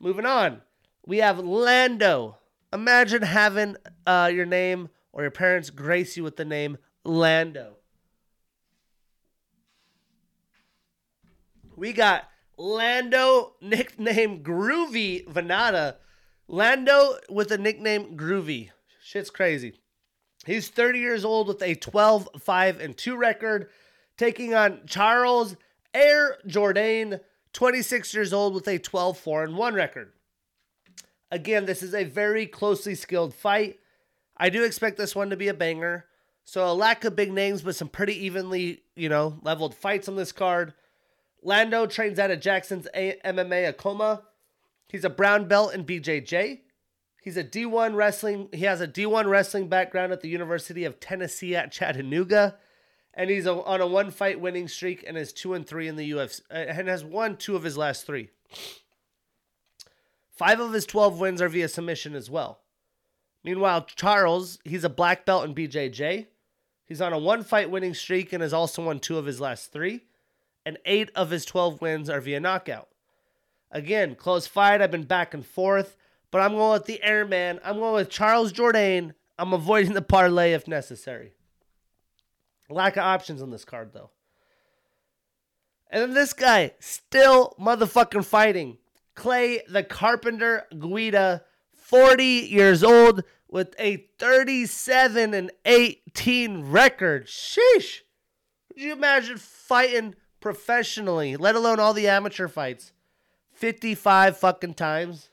[0.00, 0.62] Moving on.
[1.06, 2.38] We have Lando
[2.72, 7.76] Imagine having uh, your name or your parents grace you with the name Lando.
[11.76, 15.96] We got Lando, nickname Groovy Vannata.
[16.46, 18.70] Lando with a nickname Groovy.
[19.02, 19.80] Shit's crazy.
[20.46, 23.68] He's 30 years old with a 12 5 and 2 record,
[24.16, 25.56] taking on Charles
[25.92, 27.20] Air Jourdain,
[27.52, 30.12] 26 years old with a 12 4 and 1 record.
[31.30, 33.78] Again, this is a very closely skilled fight.
[34.36, 36.06] I do expect this one to be a banger.
[36.44, 40.16] So a lack of big names, but some pretty evenly, you know, leveled fights on
[40.16, 40.74] this card.
[41.42, 44.22] Lando trains out of Jackson's a- MMA Akoma.
[44.88, 46.60] He's a brown belt in BJJ.
[47.22, 48.48] He's a D1 wrestling.
[48.52, 52.56] He has a D1 wrestling background at the University of Tennessee at Chattanooga,
[53.14, 55.96] and he's a, on a one fight winning streak and is two and three in
[55.96, 58.30] the UFC uh, and has won two of his last three.
[60.40, 62.60] Five of his 12 wins are via submission as well.
[63.44, 66.28] Meanwhile, Charles, he's a black belt in BJJ.
[66.86, 69.70] He's on a one fight winning streak and has also won two of his last
[69.70, 70.06] three.
[70.64, 72.88] And eight of his 12 wins are via knockout.
[73.70, 74.80] Again, close fight.
[74.80, 75.94] I've been back and forth,
[76.30, 77.60] but I'm going with the airman.
[77.62, 79.12] I'm going with Charles Jourdain.
[79.38, 81.34] I'm avoiding the parlay if necessary.
[82.70, 84.08] Lack of options on this card, though.
[85.90, 88.78] And then this guy, still motherfucking fighting.
[89.14, 91.42] Clay the Carpenter Guida,
[91.72, 97.26] 40 years old with a 37 and 18 record.
[97.26, 98.00] Sheesh.
[98.68, 102.92] Could you imagine fighting professionally, let alone all the amateur fights?
[103.52, 105.30] 55 fucking times.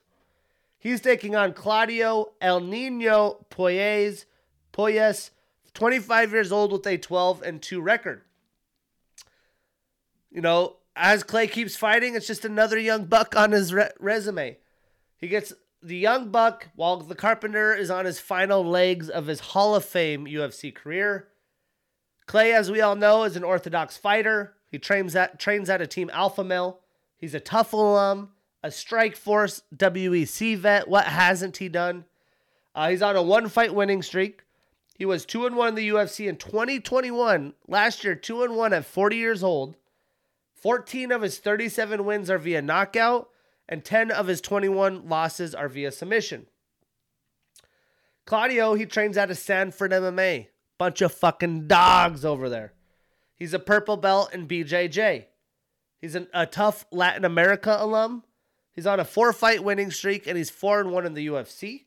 [0.79, 4.25] He's taking on Claudio El Nino Puelles,
[4.73, 5.31] Puelles,
[5.73, 8.21] 25 years old with a 12 and 2 record.
[10.31, 14.57] You know, as Clay keeps fighting, it's just another young buck on his re- resume.
[15.17, 19.39] He gets the young buck while the Carpenter is on his final legs of his
[19.39, 21.27] Hall of Fame UFC career.
[22.25, 24.55] Clay, as we all know, is an orthodox fighter.
[24.69, 26.79] He trains at trains at a team Alpha Male.
[27.17, 28.31] He's a TUF alum,
[28.63, 30.88] a Strikeforce WEC vet.
[30.88, 32.05] What hasn't he done?
[32.75, 34.43] Uh, he's on a one fight winning streak.
[34.97, 37.53] He was two and one in the UFC in 2021.
[37.67, 39.75] Last year, two and one at 40 years old.
[40.61, 43.29] 14 of his 37 wins are via knockout,
[43.69, 46.47] and 10 of his 21 losses are via submission.
[48.25, 50.47] Claudio, he trains out of Sanford MMA.
[50.77, 52.73] Bunch of fucking dogs over there.
[53.35, 55.25] He's a purple belt in BJJ.
[55.99, 58.23] He's an, a TUF Latin America alum.
[58.71, 61.85] He's on a four fight winning streak, and he's 4 and 1 in the UFC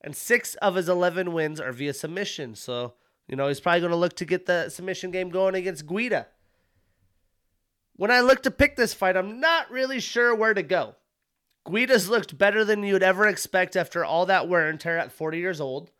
[0.00, 2.54] and six of his 11 wins are via submission.
[2.54, 2.94] So,
[3.28, 6.26] you know, he's probably going to look to get the submission game going against Guida.
[8.00, 10.94] When I look to pick this fight, I'm not really sure where to go.
[11.70, 15.36] Guida's looked better than you'd ever expect after all that wear and tear at 40
[15.36, 15.90] years old,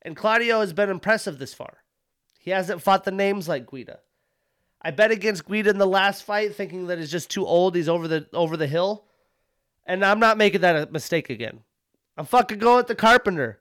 [0.00, 1.84] and Claudio has been impressive this far.
[2.38, 3.98] He hasn't fought the names like Guida.
[4.80, 7.76] I bet against Guida in the last fight, thinking that he's just too old.
[7.76, 9.04] He's over the over the hill,
[9.84, 11.60] and I'm not making that mistake again.
[12.16, 13.60] I'm fucking going with the Carpenter.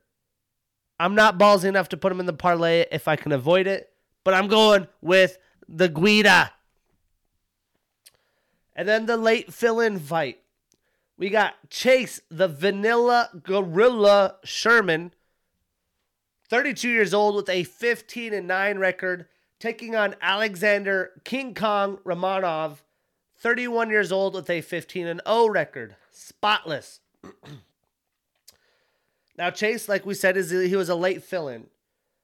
[1.01, 3.91] I'm not ballsy enough to put him in the parlay if I can avoid it,
[4.23, 6.53] but I'm going with the Guida.
[8.75, 10.39] And then the late fill in fight.
[11.17, 15.13] We got Chase, the Vanilla Gorilla Sherman,
[16.49, 19.27] 32 years old with a 15 and 9 record,
[19.59, 22.77] taking on Alexander King Kong Romanov,
[23.37, 25.95] 31 years old with a 15 and 0 record.
[26.11, 26.99] Spotless.
[29.37, 31.67] Now, Chase, like we said, is he was a late fill-in.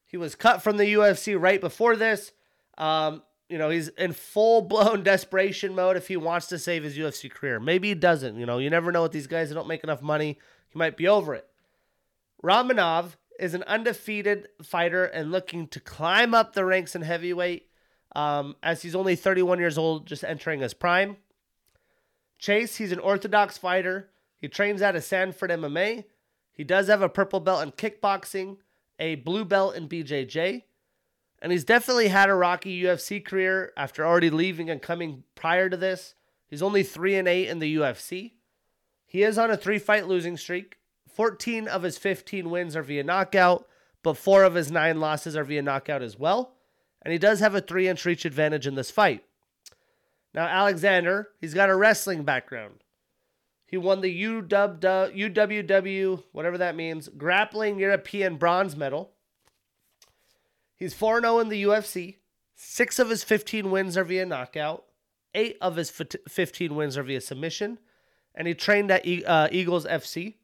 [0.05, 2.31] He was cut from the UFC right before this.
[2.77, 7.29] Um, you know, he's in full-blown desperation mode if he wants to save his UFC
[7.29, 7.59] career.
[7.59, 8.37] Maybe he doesn't.
[8.37, 10.37] You know, you never know with these guys that don't make enough money.
[10.69, 11.47] He might be over it.
[12.43, 17.67] Romanov is an undefeated fighter and looking to climb up the ranks in heavyweight
[18.15, 21.17] um, as he's only 31 years old, just entering his prime.
[22.37, 24.09] Chase, he's an orthodox fighter.
[24.37, 26.05] He trains out of Sanford MMA.
[26.53, 28.57] He does have a purple belt in kickboxing,
[28.99, 30.63] a blue belt in BJJ,
[31.41, 35.77] and he's definitely had a rocky UFC career after already leaving and coming prior to
[35.77, 36.15] this.
[36.47, 38.33] He's only 3 and 8 in the UFC.
[39.05, 40.77] He is on a 3-fight losing streak.
[41.13, 43.67] 14 of his 15 wins are via knockout,
[44.03, 46.55] but 4 of his 9 losses are via knockout as well.
[47.01, 49.23] And he does have a 3-inch reach advantage in this fight.
[50.33, 52.83] Now Alexander, he's got a wrestling background.
[53.65, 59.11] He won the UWW, whatever that means, grappling European bronze medal.
[60.79, 62.15] He's 4 0 in the UFC.
[62.55, 64.85] Six of his 15 wins are via knockout.
[65.35, 67.77] Eight of his 15 wins are via submission.
[68.33, 70.35] And he trained at uh, Eagles FC.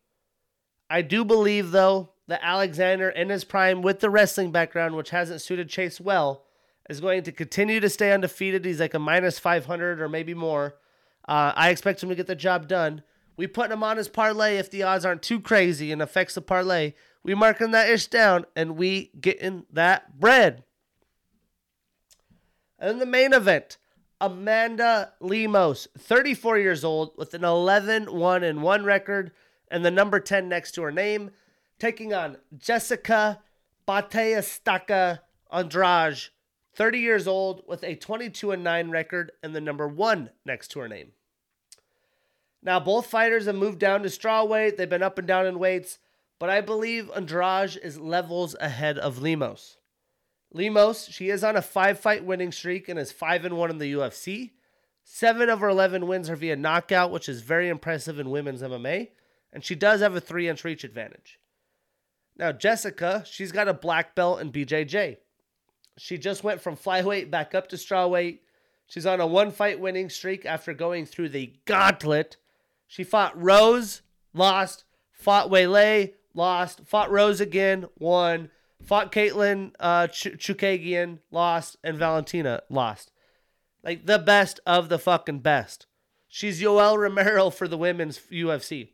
[0.89, 5.41] I do believe, though, that Alexander, in his prime with the wrestling background, which hasn't
[5.41, 6.45] suited Chase well,
[6.89, 8.65] is going to continue to stay undefeated.
[8.65, 10.75] He's like a minus 500 or maybe more.
[11.27, 13.01] Uh, I expect him to get the job done.
[13.37, 16.41] We put him on his parlay if the odds aren't too crazy and affects the
[16.41, 16.93] parlay.
[17.25, 20.63] We marking that ish down and we getting that bread.
[22.77, 23.79] And the main event,
[24.21, 29.31] Amanda Lemos, 34 years old with an 11 1 and 1 record
[29.71, 31.31] and the number 10 next to her name,
[31.79, 33.41] taking on Jessica
[33.87, 36.29] Bate Estaca Andrade,
[36.75, 40.79] 30 years old with a 22 and 9 record and the number 1 next to
[40.79, 41.13] her name.
[42.61, 44.77] Now, both fighters have moved down to straw weight.
[44.77, 45.97] They've been up and down in weights,
[46.39, 49.77] but I believe Andrade is levels ahead of Lemos.
[50.53, 53.77] Lemos, she is on a five fight winning streak and is 5 and 1 in
[53.77, 54.51] the UFC.
[55.03, 59.09] Seven of her 11 wins are via knockout, which is very impressive in women's MMA.
[59.53, 61.39] And she does have a three inch reach advantage.
[62.37, 65.17] Now, Jessica, she's got a black belt in BJJ.
[65.97, 68.39] She just went from flyweight back up to strawweight.
[68.87, 72.37] She's on a one fight winning streak after going through the gauntlet
[72.87, 74.01] she fought Rose,
[74.33, 74.83] lost.
[75.11, 76.81] Fought Weili, lost.
[76.85, 78.49] Fought Rose again, won.
[78.83, 81.77] Fought Katlyn uh, Ch- Chookagian, lost.
[81.83, 83.11] And Valentina, lost.
[83.83, 85.87] Like the best of the fucking best.
[86.27, 88.89] She's Yoel Romero for the women's UFC.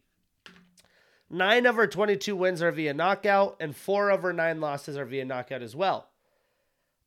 [1.29, 5.05] Nine of her 22 wins are via knockout, and four of her nine losses are
[5.05, 6.09] via knockout as well.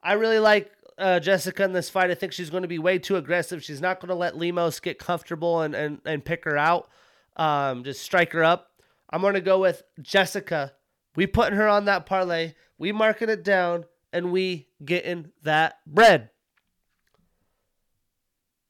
[0.03, 2.11] I really like uh, Jessica in this fight.
[2.11, 3.63] I think she's going to be way too aggressive.
[3.63, 6.89] She's not going to let Lemos get comfortable and, and, and pick her out,
[7.37, 8.71] um, just strike her up.
[9.15, 10.73] I'm going to go with Jessica.
[11.15, 12.55] We putting her on that parlay.
[12.79, 16.31] We marking it down, and we getting that bread.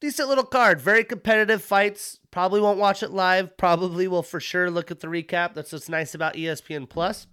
[0.03, 0.82] Decent little card.
[0.82, 2.20] Very competitive fights.
[2.30, 3.57] Probably won't watch it live.
[3.57, 5.55] Probably will for sure look at the recap.
[5.55, 7.26] That's what's nice about ESPN Plus.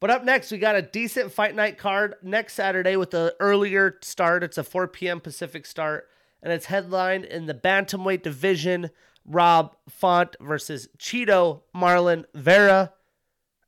[0.00, 3.98] But up next, we got a decent fight night card next Saturday with the earlier
[4.00, 4.42] start.
[4.42, 5.20] It's a 4 p.m.
[5.20, 6.08] Pacific start,
[6.42, 8.88] and it's headlined in the bantamweight division.
[9.26, 12.92] Rob Font versus Chito Marlon Vera.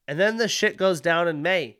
[0.06, 1.78] And then the shit goes down in May.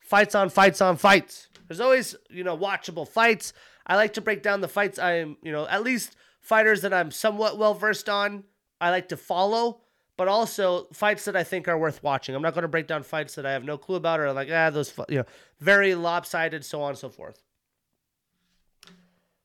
[0.00, 1.48] Fights on fights on fights.
[1.68, 3.52] There's always, you know, watchable fights.
[3.86, 6.94] I like to break down the fights I am, you know, at least fighters that
[6.94, 8.44] I'm somewhat well versed on.
[8.80, 9.80] I like to follow
[10.16, 12.34] but also fights that I think are worth watching.
[12.34, 14.48] I'm not going to break down fights that I have no clue about or like
[14.50, 15.24] ah those you know
[15.60, 17.42] very lopsided, so on and so forth.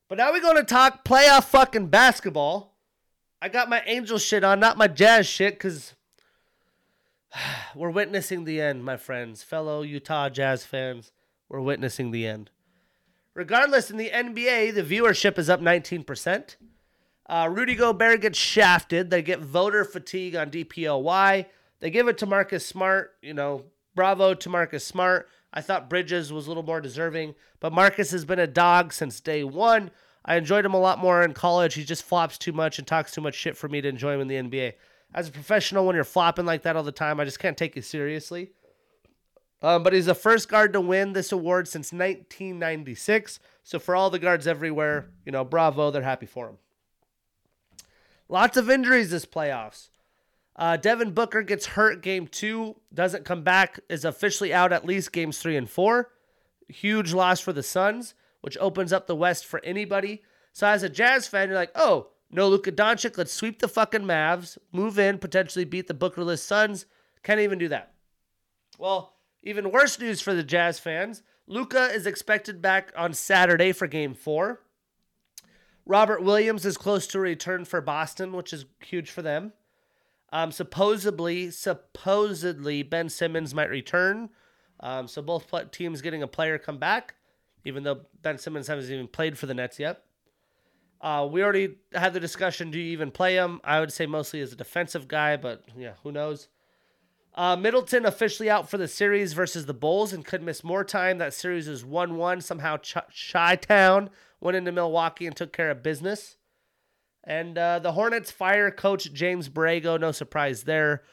[0.07, 2.70] But now we're going to talk playoff fucking basketball.
[3.41, 5.95] I got my Angel shit on, not my Jazz shit, because
[7.75, 11.11] we're witnessing the end, my friends, fellow Utah Jazz fans.
[11.49, 12.51] We're witnessing the end.
[13.33, 16.55] Regardless, in the NBA, the viewership is up 19%.
[17.27, 19.09] Uh, Rudy Gobert gets shafted.
[19.09, 21.45] They get voter fatigue on DPOY.
[21.79, 23.15] They give it to Marcus Smart.
[23.21, 23.63] You know,
[23.95, 25.29] bravo to Marcus Smart.
[25.53, 29.19] I thought Bridges was a little more deserving, but Marcus has been a dog since
[29.19, 29.91] day one.
[30.23, 31.73] I enjoyed him a lot more in college.
[31.73, 34.21] He just flops too much and talks too much shit for me to enjoy him
[34.21, 34.73] in the NBA.
[35.13, 37.75] As a professional, when you're flopping like that all the time, I just can't take
[37.75, 38.51] you seriously.
[39.63, 43.39] Um, but he's the first guard to win this award since 1996.
[43.63, 45.91] So for all the guards everywhere, you know, bravo.
[45.91, 46.57] They're happy for him.
[48.27, 49.89] Lots of injuries this playoffs.
[50.55, 55.11] Uh, Devin Booker gets hurt game two, doesn't come back, is officially out at least
[55.11, 56.11] games three and four.
[56.67, 60.21] Huge loss for the Suns, which opens up the West for anybody.
[60.53, 64.03] So as a Jazz fan, you're like, oh, no Luka Doncic, let's sweep the fucking
[64.03, 66.85] Mavs, move in, potentially beat the Bookerless Suns.
[67.23, 67.93] Can't even do that.
[68.77, 71.23] Well, even worse news for the Jazz fans.
[71.47, 74.61] Luka is expected back on Saturday for game four.
[75.85, 79.51] Robert Williams is close to return for Boston, which is huge for them.
[80.31, 84.29] Um, supposedly, supposedly Ben Simmons might return.
[84.79, 87.15] Um, so both teams getting a player come back,
[87.65, 90.03] even though Ben Simmons hasn't even played for the Nets yet.
[90.99, 93.59] Uh, we already had the discussion: Do you even play him?
[93.63, 96.47] I would say mostly as a defensive guy, but yeah, who knows?
[97.33, 101.17] Uh, Middleton officially out for the series versus the Bulls and could miss more time.
[101.17, 102.41] That series is 1 1.
[102.41, 104.09] Somehow, Chi Town
[104.41, 106.35] went into Milwaukee and took care of business.
[107.23, 109.99] And uh, the Hornets fire coach James Borrego.
[109.99, 111.03] No surprise there.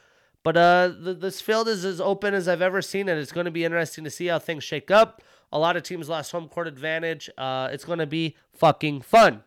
[0.43, 3.17] But uh, the, this field is as open as I've ever seen it.
[3.17, 5.21] It's going to be interesting to see how things shake up.
[5.51, 7.29] A lot of teams lost home court advantage.
[7.37, 9.43] Uh, it's going to be fucking fun.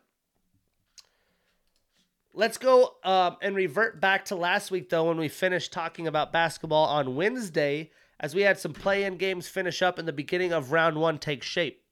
[2.34, 6.32] Let's go um, and revert back to last week, though, when we finished talking about
[6.32, 10.53] basketball on Wednesday, as we had some play in games finish up and the beginning
[10.53, 11.82] of round one take shape.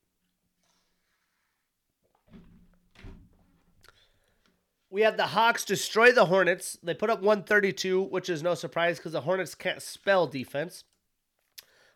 [4.88, 6.76] We had the Hawks destroy the Hornets.
[6.82, 10.84] They put up 132, which is no surprise because the Hornets can't spell defense.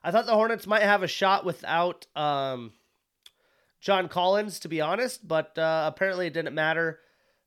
[0.05, 2.73] I thought the Hornets might have a shot without um,
[3.81, 7.01] John Collins, to be honest, but uh, apparently it didn't matter.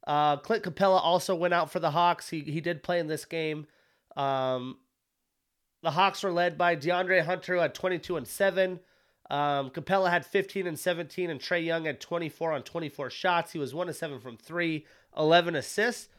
[0.08, 2.30] Uh, Clint Capela also went out for the Hawks.
[2.30, 3.68] He, he did play in this game.
[4.16, 4.78] Um,
[5.84, 8.80] the Hawks were led by DeAndre Hunter, who had 22 and 7.
[9.30, 13.51] Um, Capela had 15 and 17, and Trae Young had 24 on 24 shots.
[13.51, 14.84] He was 1 to 7 from 3.
[15.16, 16.10] 11 assists.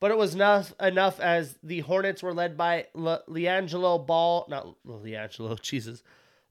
[0.00, 4.74] But it was enough enough as the Hornets were led by Le- LiAngelo Ball, not
[4.86, 6.02] LiAngelo, Jesus,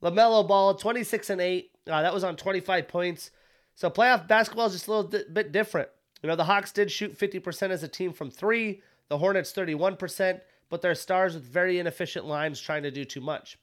[0.04, 1.72] LaMelo Ball, 26 and 8.
[1.90, 3.32] Uh, that was on 25 points.
[3.76, 5.90] So playoff basketball is just a little di- bit different.
[6.22, 10.42] You know, the Hawks did shoot 50% as a team from three, the Hornets 31%,
[10.70, 13.58] but they're stars with very inefficient lines trying to do too much.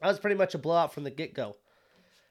[0.00, 1.56] That was pretty much a blowout from the get go.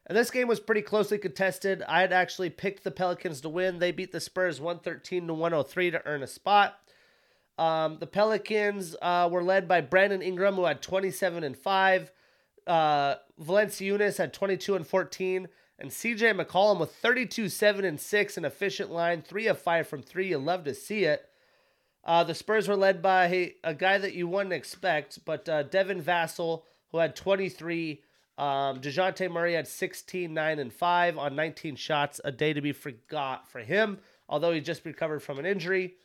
[0.08, 1.82] And this game was pretty closely contested.
[1.88, 3.80] I had actually picked the Pelicans to win.
[3.80, 6.80] They beat the Spurs 113 to 103 to earn a spot.
[7.58, 12.12] Um, the Pelicans uh, were led by Brandon Ingram, who had 27 and 5.
[12.68, 15.48] Uh, Valanciunas had 22 and 14.
[15.80, 20.02] And CJ McCollum with 32, 7 and 6, an efficient line, 3 of 5 from
[20.02, 20.30] 3.
[20.30, 21.28] You love to see it.
[22.04, 26.02] Uh, the Spurs were led by a guy that you wouldn't expect, but uh, Devin
[26.02, 28.04] Vassell, who had 23
[28.38, 32.74] um, DeJounte Murray had 16, 9, and 5 on 19 shots, a day to be
[32.74, 35.96] forgot for him, although he just recovered from an injury.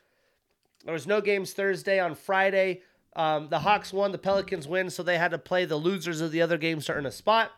[0.85, 1.99] There was no games Thursday.
[1.99, 2.83] On Friday,
[3.17, 6.31] um, the Hawks won, the Pelicans win, so they had to play the losers of
[6.31, 7.51] the other games to earn a spot.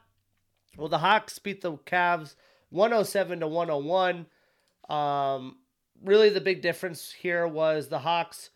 [0.77, 2.35] Well, the Hawks beat the Cavs
[2.71, 4.27] 107 to 101.
[4.89, 5.57] Um,
[6.03, 8.51] really, the big difference here was the Hawks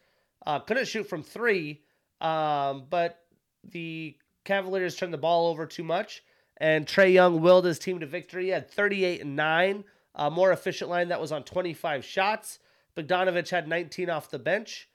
[0.46, 1.82] uh, couldn't shoot from three,
[2.20, 3.20] um, but
[3.62, 4.16] the
[4.46, 6.24] Cavaliers turned the ball over too much,
[6.56, 8.44] and Trae Young willed his team to victory.
[8.44, 9.84] He had 38 and 9,
[10.14, 12.58] a more efficient line that was on 25 shots.
[12.96, 14.88] Bogdanovich had 19 off the bench,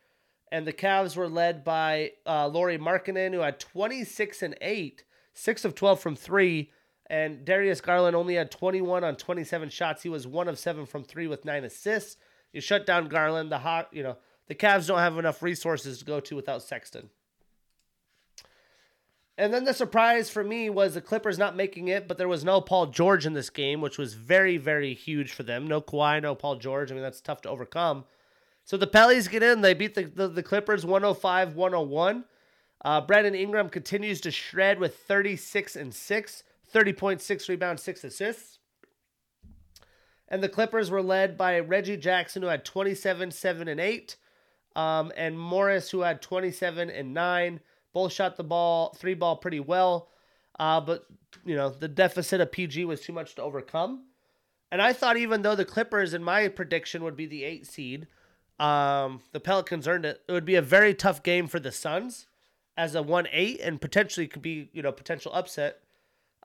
[0.52, 5.66] and the Cavs were led by uh, Lauri Markkanen, who had 26 and 8, 6
[5.66, 6.72] of 12 from 3
[7.12, 10.02] and Darius Garland only had 21 on 27 shots.
[10.02, 12.16] He was 1 of 7 from 3 with 9 assists.
[12.54, 14.16] You shut down Garland, the hot, you know,
[14.47, 17.10] the Cavs don't have enough resources to go to without Sexton.
[19.38, 22.44] And then the surprise for me was the Clippers not making it, but there was
[22.44, 25.66] no Paul George in this game, which was very, very huge for them.
[25.66, 26.92] No Kawhi, no Paul George.
[26.92, 28.04] I mean, that's tough to overcome.
[28.66, 29.62] So the Pellies get in.
[29.62, 32.26] They beat the, the, the Clippers 105 101.
[32.84, 38.60] Uh, Brandon Ingram continues to shred with 36 and 6, 30.6 rebounds, 6 assists.
[40.28, 44.16] And the Clippers were led by Reggie Jackson, who had 27, 7, and 8,
[44.76, 47.60] um, and Morris, who had 27 and 9.
[47.94, 50.10] Both shot the ball, three ball pretty well.
[50.60, 51.06] Uh, but,
[51.46, 54.04] you know, the deficit of PG was too much to overcome.
[54.72, 58.08] And I thought even though the Clippers, in my prediction, would be the eight seed,
[58.62, 60.22] um, the Pelicans earned it.
[60.28, 62.28] It would be a very tough game for the Suns
[62.78, 65.80] as a one eight and potentially could be you know potential upset.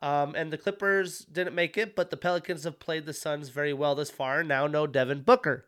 [0.03, 3.73] Um, and the Clippers didn't make it, but the Pelicans have played the Suns very
[3.73, 4.43] well this far.
[4.43, 5.67] Now no Devin Booker.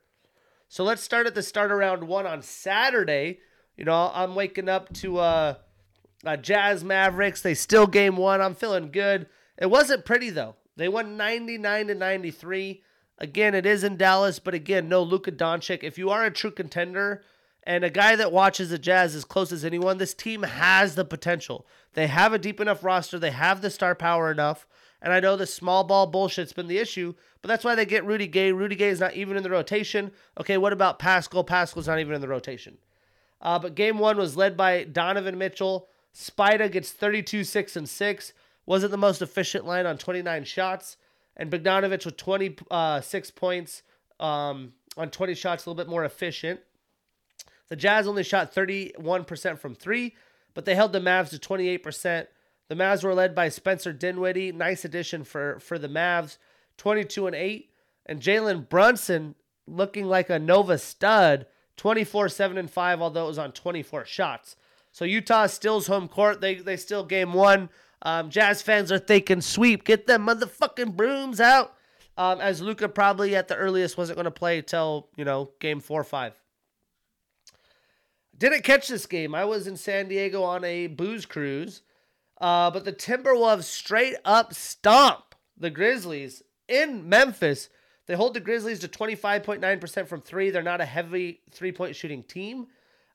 [0.68, 3.40] So let's start at the start of round one on Saturday.
[3.76, 5.54] You know I'm waking up to uh,
[6.24, 7.42] uh Jazz Mavericks.
[7.42, 8.40] They still game one.
[8.40, 9.26] I'm feeling good.
[9.56, 10.56] It wasn't pretty though.
[10.76, 12.82] They won 99 to 93.
[13.18, 15.82] Again, it is in Dallas, but again, no Luka Doncic.
[15.82, 17.22] If you are a true contender
[17.64, 21.04] and a guy that watches the Jazz as close as anyone, this team has the
[21.04, 21.66] potential.
[21.94, 24.66] They have a deep enough roster, they have the star power enough.
[25.02, 28.04] And I know the small ball bullshit's been the issue, but that's why they get
[28.04, 28.52] Rudy Gay.
[28.52, 30.10] Rudy Gay is not even in the rotation.
[30.40, 31.46] Okay, what about Paschall?
[31.46, 32.78] Paschall's not even in the rotation.
[33.40, 35.88] Uh, but game one was led by Donovan Mitchell.
[36.18, 38.32] Spida gets 32, 6, and 6.
[38.66, 40.96] Wasn't the most efficient line on 29 shots
[41.38, 43.00] and Bogdanovich with 26 uh,
[43.36, 43.82] points
[44.18, 46.60] um, on 20 shots, a little bit more efficient.
[47.68, 50.16] The Jazz only shot 31% from three,
[50.54, 52.26] but they held the Mavs to 28%.
[52.66, 56.36] The Mavs were led by Spencer Dinwiddie, nice addition for for the Mavs,
[56.76, 57.70] 22 and 8,
[58.06, 61.46] and Jalen Brunson looking like a Nova stud,
[61.76, 64.56] 24 7 and 5 although it was on 24 shots.
[64.98, 66.40] So Utah stills home court.
[66.40, 67.70] They they still game 1.
[68.02, 71.72] Um, Jazz fans are thinking, sweep, get them motherfucking brooms out.
[72.16, 75.78] Um, as Luka probably at the earliest wasn't going to play till, you know, game
[75.78, 76.32] four or five.
[78.36, 79.36] Didn't catch this game.
[79.36, 81.82] I was in San Diego on a booze cruise.
[82.40, 87.68] Uh, but the Timberwolves straight up stomp the Grizzlies in Memphis.
[88.06, 90.50] They hold the Grizzlies to 25.9% from three.
[90.50, 92.66] They're not a heavy three point shooting team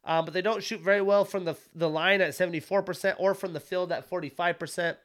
[0.06, 3.54] um, but they don't shoot very well from the the line at 74% or from
[3.54, 4.98] the field at 45%.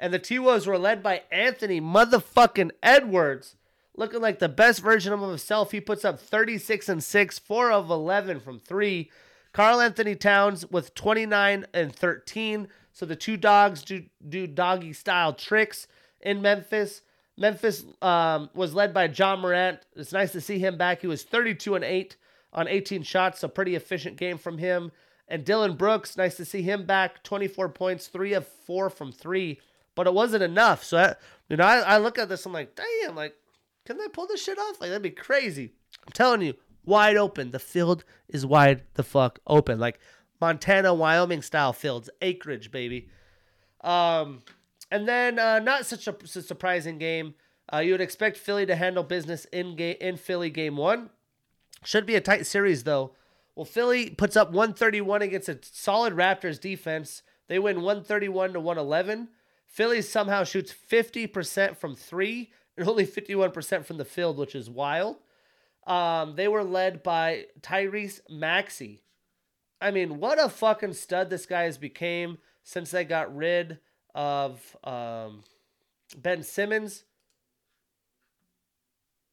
[0.00, 3.56] And the T Wolves were led by Anthony motherfucking Edwards,
[3.96, 5.72] looking like the best version of himself.
[5.72, 9.10] He puts up 36 and 6, 4 of 11 from 3.
[9.52, 12.68] Karl-Anthony Towns with 29 and 13.
[12.92, 15.88] So the two dogs do, do doggy style tricks
[16.20, 17.02] in Memphis.
[17.36, 19.80] Memphis um, was led by Ja Morant.
[19.96, 21.00] It's nice to see him back.
[21.00, 22.16] He was 32 and 8
[22.52, 24.92] on 18 shots, a pretty efficient game from him.
[25.28, 29.60] And Dillon Brooks, nice to see him back, 24 points, three of four from three,
[29.94, 30.82] but it wasn't enough.
[30.82, 31.14] So, I,
[31.50, 33.34] you know, I, I look at this, I'm like, damn, like,
[33.84, 34.80] can they pull this shit off?
[34.80, 35.72] Like, that'd be crazy.
[36.06, 36.54] I'm telling you,
[36.88, 37.50] wide open.
[37.50, 39.78] The field is wide the fuck open.
[39.78, 40.00] Like
[40.40, 43.08] Montana, Wyoming style fields, acreage, baby.
[43.82, 44.42] Um,
[44.90, 47.34] and then uh, not such a, surprising game.
[47.72, 51.10] Uh, you would expect Philly to handle business in ga- in Philly game one.
[51.84, 53.12] Should be a tight series though.
[53.54, 57.22] Well, Philly puts up 131 against a solid Raptors defense.
[57.48, 59.28] They win 131 to 111.
[59.66, 65.16] Philly somehow shoots 50% from three and only 51% from the field, which is wild.
[65.86, 69.02] Um, they were led by Tyrese Maxey.
[69.80, 73.78] I mean, what a fucking stud this guy has became since they got rid
[74.14, 75.42] of um,
[76.16, 77.04] Ben Simmons.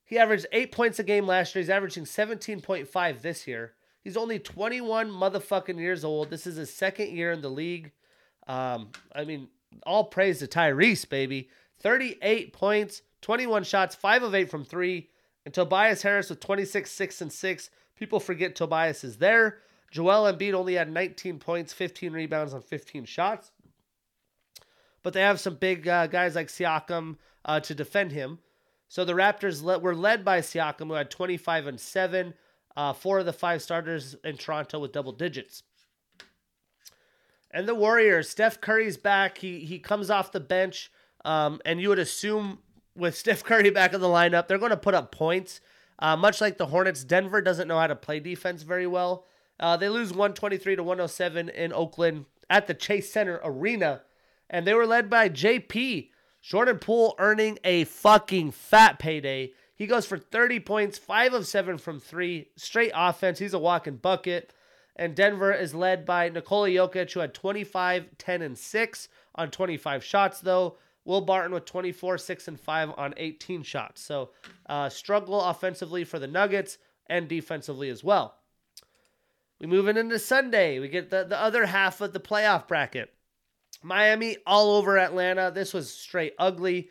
[0.05, 1.61] He averaged eight points a game last year.
[1.61, 3.73] He's averaging 17.5 this year.
[4.03, 6.29] He's only 21 motherfucking years old.
[6.29, 7.91] This is his second year in the league.
[8.47, 9.47] Um, I mean,
[9.83, 11.49] all praise to Tyrese, baby.
[11.79, 15.09] 38 points, 21 shots, 5 of 8 from 3.
[15.43, 17.69] And Tobias Harris with 26, 6, and 6.
[17.95, 19.59] People forget Tobias is there.
[19.91, 23.51] Joel Embiid only had 19 points, 15 rebounds on 15 shots.
[25.01, 28.39] But they have some big uh, guys like Siakam uh, to defend him.
[28.87, 32.33] So the Raptors le- were led by Siakam, who had 25 and 7,
[32.75, 35.63] uh, four of the five starters in Toronto with double digits.
[37.51, 39.37] And the Warriors, Steph Curry's back.
[39.37, 40.91] He he comes off the bench,
[41.23, 42.59] um, and you would assume
[42.95, 45.61] with Steph Curry back in the lineup, they're going to put up points.
[45.97, 49.25] Uh, much like the Hornets, Denver doesn't know how to play defense very well.
[49.57, 54.01] Uh, they lose 123 to 107 in Oakland at the Chase Center Arena.
[54.49, 56.09] and they were led by JP.
[56.45, 59.51] Jordan Poole earning a fucking fat payday.
[59.73, 63.39] He goes for 30 points, 5 of 7 from 3, straight offense.
[63.39, 64.53] He's a walking bucket.
[64.95, 70.03] And Denver is led by Nikola Jokic, who had 25, 10, and 6 on 25
[70.03, 70.77] shots, though.
[71.03, 74.03] Will Barton with 24, 6, and 5 on 18 shots.
[74.03, 74.29] So,
[74.67, 76.77] uh, struggle offensively for the Nuggets
[77.07, 78.35] and defensively as well.
[79.59, 80.77] We move in into Sunday.
[80.77, 83.14] We get the, the other half of the playoff bracket.
[83.83, 85.51] Miami all over Atlanta.
[85.53, 86.89] This was straight ugly.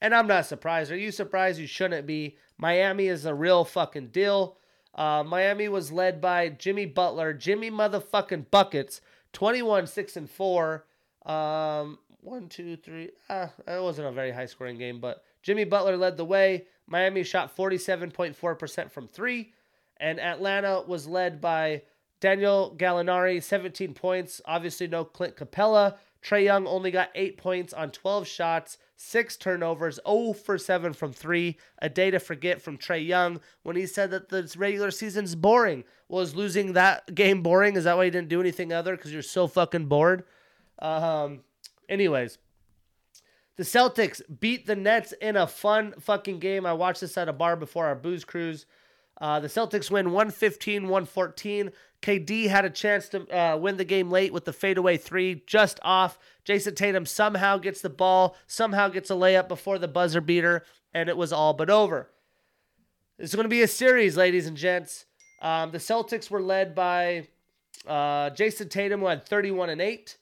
[0.00, 0.92] And I'm not surprised.
[0.92, 1.58] Are you surprised?
[1.58, 2.36] You shouldn't be.
[2.58, 4.58] Miami is a real fucking deal.
[4.94, 9.00] Uh, Miami was led by Jimmy Butler, Jimmy motherfucking Buckets,
[9.32, 10.84] 21, 6, and 4.
[11.26, 13.10] Um, one, two, three.
[13.28, 16.64] Ah, it wasn't a very high scoring game, but Jimmy Butler led the way.
[16.86, 19.52] Miami shot 47.4% from three.
[19.98, 21.82] And Atlanta was led by
[22.20, 24.40] Daniel Gallinari, 17 points.
[24.46, 25.96] Obviously, no Clint Capela.
[26.24, 31.12] Trae Young only got eight points on 12 shots, six turnovers, 0 for 7 from
[31.12, 31.58] three.
[31.82, 35.84] A day to forget from Trae Young when he said that the regular season's boring.
[36.08, 37.76] Was losing that game boring?
[37.76, 38.96] Is that why you didn't do anything other?
[38.96, 40.24] Because you're so fucking bored?
[40.78, 41.40] Um,
[41.88, 42.38] anyways,
[43.56, 46.64] the Celtics beat the Nets in a fun fucking game.
[46.64, 48.64] I watched this at a bar before our booze cruise.
[49.20, 51.70] Uh, the Celtics win 115 114.
[52.04, 55.80] KD had a chance to uh, win the game late with the fadeaway three just
[55.82, 56.18] off.
[56.44, 61.08] Jayson Tatum somehow gets the ball, somehow gets a layup before the buzzer beater, and
[61.08, 62.10] it was all but over.
[63.16, 65.06] This is going to be a series, ladies and gents.
[65.40, 67.28] Um, the Celtics were led by
[67.86, 70.18] uh, Jayson Tatum, who had 31 and 8,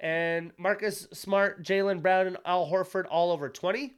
[0.00, 3.94] and Marcus Smart, Jaylen Brown, and Al Horford all over 20.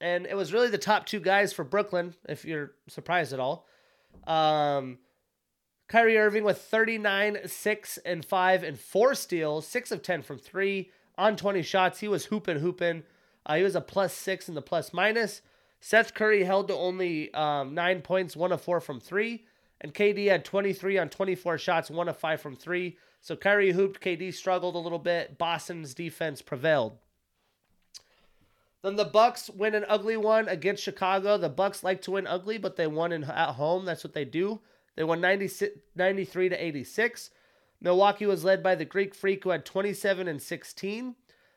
[0.00, 3.68] And it was really the top two guys for Brooklyn, if you're surprised at all.
[4.26, 4.98] Um,
[5.88, 10.90] Kyrie Irving with 39, 6, and 5, and 4 steals, 6 of 10 from 3
[11.18, 12.00] on 20 shots.
[12.00, 13.02] He was hooping, hooping.
[13.46, 15.42] Uh, he was a plus 6 in the plus minus.
[15.80, 19.44] Seth Curry held to only um, 9 points, 1 of 4 from 3.
[19.80, 22.96] And KD had 23 on 24 shots, 1 of 5 from 3.
[23.20, 25.36] So Kyrie hooped, KD struggled a little bit.
[25.36, 26.96] Boston's defense prevailed.
[28.82, 31.38] Then the Bucks win an ugly one against Chicago.
[31.38, 33.84] The Bucks like to win ugly, but they won in, at home.
[33.84, 34.60] That's what they do.
[34.96, 37.30] They won 93 to 86.
[37.80, 41.14] Milwaukee was led by the Greek Freak, who had 27 and 16.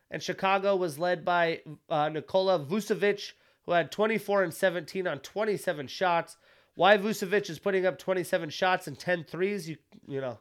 [0.09, 3.33] And Chicago was led by uh, Nikola Vucevic,
[3.65, 6.37] who had 24 and 17 on 27 shots.
[6.75, 9.77] Why Vucevic is putting up 27 shots and 10 threes, you
[10.07, 10.39] you know,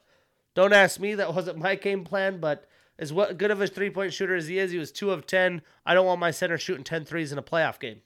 [0.55, 1.15] don't ask me.
[1.15, 2.67] That wasn't my game plan, but
[2.99, 5.27] as what good of a three point shooter as he is, he was two of
[5.27, 5.63] 10.
[5.85, 8.01] I don't want my center shooting 10 threes in a playoff game.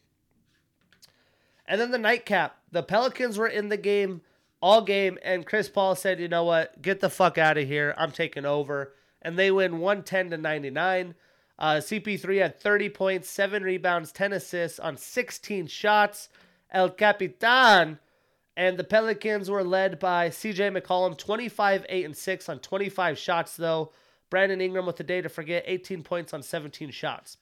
[1.67, 2.57] And then the nightcap.
[2.73, 4.23] The Pelicans were in the game
[4.61, 5.19] all game.
[5.23, 6.81] And Chris Paul said, you know what?
[6.83, 7.95] Get the fuck out of here.
[7.97, 8.95] I'm taking over.
[9.23, 11.15] And they win 110 to 99.
[11.59, 16.29] Uh, CP3 had 30 points, 7 rebounds, 10 assists on 16 shots.
[16.71, 17.99] El Capitan.
[18.57, 23.57] And the Pelicans were led by CJ McCollum, 25, 8, and 6 on 25 shots,
[23.57, 23.93] though.
[24.29, 27.37] Brandon Ingram with the day to forget, 18 points on 17 shots.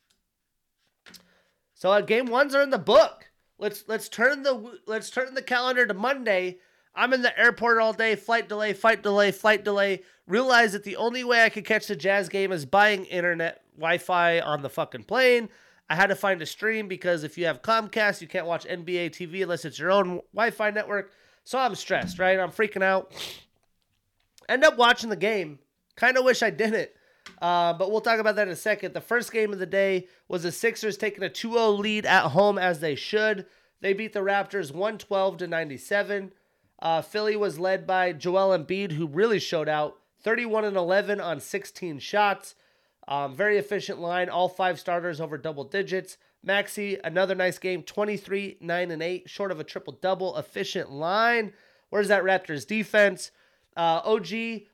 [1.75, 3.31] So uh, game ones are in the book.
[3.59, 6.59] Let's let's turn the let's turn the calendar to Monday
[6.95, 10.03] I'm in the airport all day, flight delay, flight delay, flight delay.
[10.27, 13.99] Realize that the only way I could catch the Jazz game is buying internet Wi
[13.99, 15.49] Fi on the fucking plane.
[15.91, 19.11] I had to find a stream because if you have Comcast, you can't watch NBA
[19.11, 21.13] TV unless it's your own Wi Fi network.
[21.45, 22.39] So I'm stressed, right?
[22.39, 23.13] I'm freaking out.
[24.49, 25.59] End up watching the game.
[25.97, 26.91] Kind of wish I didn't.
[27.41, 28.95] Uh, but we'll talk about that in a second.
[28.95, 32.29] The first game of the day was the Sixers taking a 2 0 lead at
[32.29, 33.47] home as they should.
[33.81, 36.33] They beat the Raptors 112 to 97.
[36.81, 41.41] Uh, Philly was led by Joel Embiid, who really showed out 31 and 11 on
[41.41, 42.55] 16 shots.
[43.07, 46.19] Um, very efficient line, all five starters over double digits.
[46.43, 50.37] Maxey, another nice game, 23, 9, and 8, short of a triple double.
[50.37, 51.53] Efficient line.
[51.91, 53.31] Where's that Raptors defense?
[53.77, 54.29] Uh, OG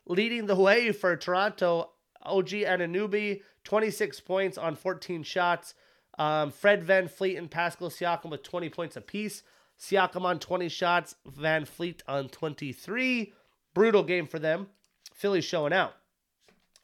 [0.07, 1.91] leading the way for Toronto.
[2.23, 5.75] OG Anunoby, 26 points on 14 shots.
[6.19, 9.43] Um, Fred VanVleet and Pascal Siakam with 20 points apiece.
[9.81, 13.33] Siakam on 20 shots, VanVleet on 23.
[13.75, 14.69] Brutal game for them.
[15.13, 15.95] Philly showing out.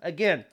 [0.02, 0.44] Again,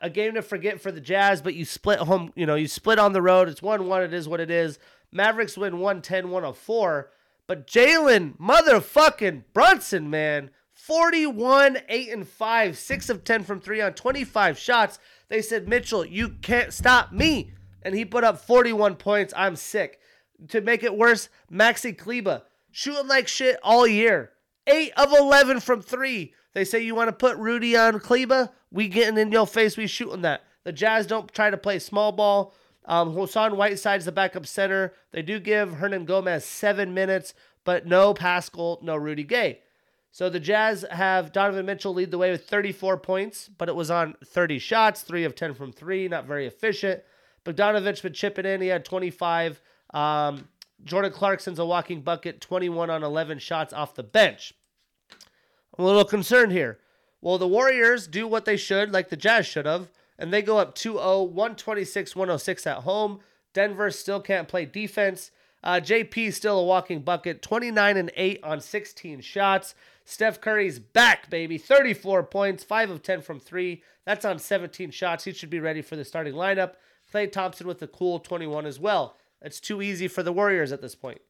[0.00, 2.98] a game to forget for the Jazz, but you split home, you know, you split
[2.98, 3.48] on the road.
[3.48, 4.02] It's 1 1.
[4.02, 4.78] It is what it is.
[5.10, 7.10] Mavericks win 110 104.
[7.46, 13.94] But Jalen motherfucking Brunson, man, 41, 8 and 5, 6 of 10 from 3 on
[13.94, 14.98] 25 shots.
[15.28, 17.52] They said, Mitchell, you can't stop me.
[17.82, 19.32] And he put up 41 points.
[19.34, 19.98] I'm sick
[20.48, 24.30] to make it worse, Maxi Kleber shooting like shit all year.
[24.66, 26.32] 8 of 11 from 3.
[26.54, 29.86] They say you want to put Rudy on Kleber, we getting in your face, we
[29.86, 30.42] shooting that.
[30.64, 32.54] The Jazz don't try to play small ball.
[32.84, 34.94] Um, Hassan Whiteside's the backup center.
[35.12, 37.34] They do give Hernangomez seven minutes,
[37.64, 39.60] but no Paschall, no Rudy Gay.
[40.10, 43.90] So the Jazz have Donovan Mitchell lead the way with 34 points, but it was
[43.90, 47.02] on 30 shots, three of 10 from three, not very efficient.
[47.44, 48.60] Bogdanovich been chipping in.
[48.60, 49.60] He had 25.
[49.92, 50.48] Um,
[50.84, 54.54] Jordan Clarkson's a walking bucket, 21 on 11 shots off the bench.
[55.76, 56.78] I'm a little concerned here.
[57.20, 60.58] Well, the Warriors do what they should, like the Jazz should have, and they go
[60.58, 63.20] up 2 0, 126 106 at home.
[63.52, 65.30] Denver still can't play defense.
[65.64, 69.74] Uh, JP still a walking bucket, 29 and 8 on 16 shots.
[70.04, 71.58] Steph Curry's back, baby.
[71.58, 73.82] 34 points, 5 of 10 from 3.
[74.04, 75.24] That's on 17 shots.
[75.24, 76.74] He should be ready for the starting lineup.
[77.12, 79.16] Klay Thompson with a cool 21 as well.
[79.40, 81.20] It's too easy for the Warriors at this point.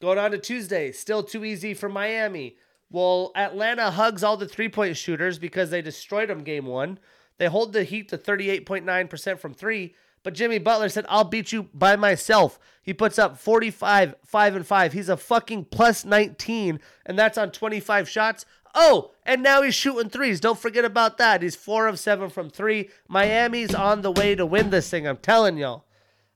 [0.00, 2.56] Going on to Tuesday, still too easy for Miami.
[2.90, 6.98] Well, Atlanta hugs all the three point shooters because they destroyed them game one.
[7.38, 11.68] They hold the Heat to 38.9% from three, but Jimmy Butler said, I'll beat you
[11.74, 12.58] by myself.
[12.82, 14.92] He puts up 45, 5 and 5.
[14.92, 18.44] He's a fucking plus 19, and that's on 25 shots.
[18.74, 20.40] Oh, and now he's shooting threes.
[20.40, 21.42] Don't forget about that.
[21.42, 22.88] He's 4 of 7 from 3.
[23.08, 25.84] Miami's on the way to win this thing, I'm telling y'all.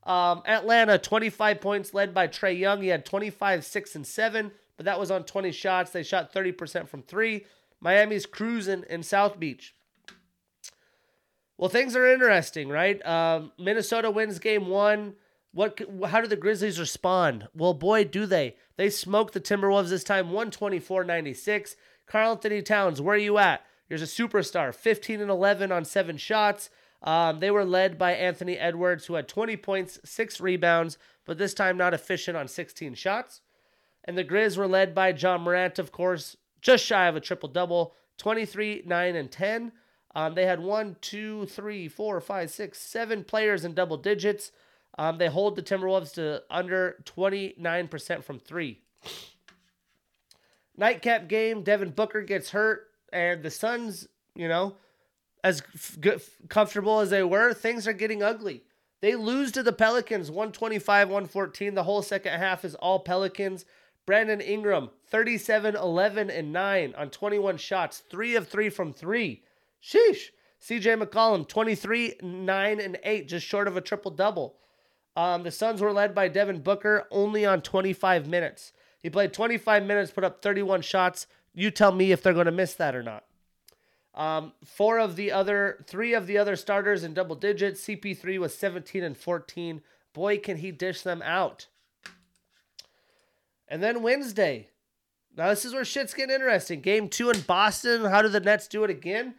[0.06, 2.80] Um, Atlanta, 25 points, led by Trae Young.
[2.80, 5.90] He had 25, 6, and 7, but that was on 20 shots.
[5.90, 7.44] They shot 30% from 3.
[7.80, 9.74] Miami's cruising in South Beach.
[11.58, 13.04] Well, things are interesting, right?
[13.04, 15.14] Um, Minnesota wins game one.
[15.52, 15.80] What?
[16.06, 17.48] How do the Grizzlies respond?
[17.54, 18.56] Well, boy, do they.
[18.76, 21.76] They smoked the Timberwolves this time, 124-96.
[22.06, 23.64] Karl-Anthony Towns, where are you at?
[23.88, 26.70] Here's a superstar, 15 and 11 on seven shots.
[27.06, 31.54] Um, they were led by Anthony Edwards, who had 20 points, six rebounds, but this
[31.54, 33.40] time not efficient on 16 shots.
[34.04, 37.48] And the Grizz were led by Ja Morant, of course, just shy of a triple
[37.48, 39.72] double, 23, 9, and 10.
[40.16, 44.50] Um, they had one, two, three, four, five, six, seven players in double digits.
[44.98, 48.80] Um, they hold the Timberwolves to under 29% from three.
[50.76, 54.76] Nightcap game, Devin Booker gets hurt, and the Suns, you know,
[55.46, 55.62] as
[56.48, 58.64] comfortable as they were, things are getting ugly.
[59.00, 61.74] They lose to the Pelicans 125 114.
[61.74, 63.64] The whole second half is all Pelicans.
[64.06, 69.42] Brandon Ingram, 37 11 and 9 on 21 shots, 3 of 3 from 3.
[69.80, 70.30] Sheesh.
[70.60, 74.56] CJ McCollum, 23, 9, and 8, just short of a triple double.
[75.14, 78.72] Um, the Suns were led by Devin Booker only on 25 minutes.
[79.00, 81.26] He played 25 minutes, put up 31 shots.
[81.54, 83.25] You tell me if they're going to miss that or not.
[84.16, 87.84] Um, four of the other, three of the other starters in double digits.
[87.84, 89.82] CP3 was 17 and 14.
[90.14, 91.66] Boy, can he dish them out.
[93.68, 94.70] And then Wednesday.
[95.36, 96.80] Now, this is where shit's getting interesting.
[96.80, 98.06] Game two in Boston.
[98.06, 99.34] How do the Nets do it again?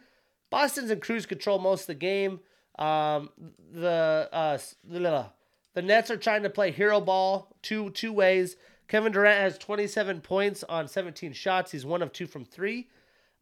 [0.50, 2.40] Boston's in cruise control most of the game.
[2.78, 3.30] Um,
[3.72, 8.56] the uh, the, Nets are trying to play hero ball two two ways.
[8.86, 11.72] Kevin Durant has 27 points on 17 shots.
[11.72, 12.88] He's one of two from three.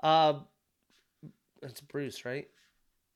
[0.03, 0.41] Uh,
[1.61, 2.49] that's Bruce, right?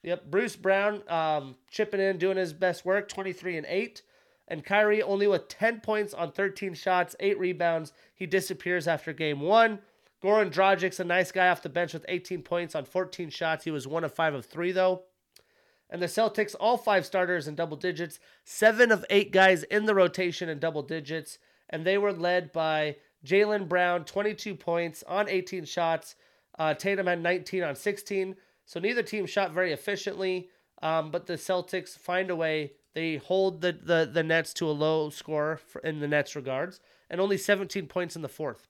[0.03, 4.03] Yep, Bruce Brown um, chipping in, doing his best work, 23 and 8.
[4.49, 7.93] And Kyrie only with 10 points on 13 shots, 8 rebounds.
[8.15, 9.79] He disappears after game one.
[10.23, 13.65] Goran Dragic's a nice guy off the bench with 18 points on 14 shots.
[13.65, 15.05] He was one of five of three, though.
[15.89, 19.95] And the Celtics, all five starters in double digits, seven of eight guys in the
[19.95, 21.39] rotation in double digits.
[21.69, 26.17] And they were led by Jaylen Brown, 22 points on 18 shots.
[26.59, 28.37] Uh, Tatum had 19 on 16.
[28.67, 30.49] So neither team shot very efficiently.
[30.83, 32.73] Um, but the Celtics find a way.
[32.95, 36.81] They hold the, the, the Nets to a low score for, in the Nets regards,
[37.09, 38.67] and only 17 points in the fourth.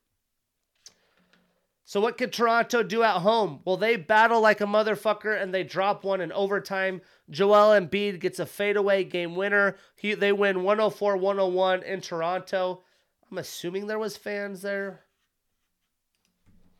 [1.85, 3.61] So what could Toronto do at home?
[3.65, 7.01] Well, they battle like a motherfucker and they drop one in overtime.
[7.29, 9.77] Joel Embiid gets a fadeaway game winner.
[9.97, 12.83] He, they win 104-101 in Toronto.
[13.29, 15.01] I'm assuming there was fans there.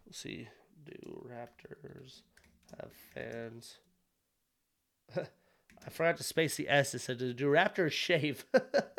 [0.07, 0.49] Let's see.
[0.85, 2.23] Do Raptors
[2.79, 3.79] have fans?
[5.17, 6.95] I forgot to space the S.
[6.95, 8.45] It said, do Raptors shave?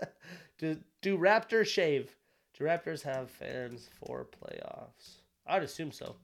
[0.57, 2.15] do, do Raptors shave?
[2.57, 5.21] Do Raptors have fans for playoffs?
[5.45, 6.15] I'd assume so.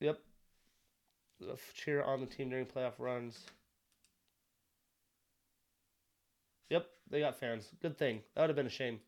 [0.00, 0.20] Yep.
[1.74, 3.46] Cheer on the team during playoff runs.
[6.70, 7.68] Yep, they got fans.
[7.80, 8.20] Good thing.
[8.34, 9.00] That would have been a shame.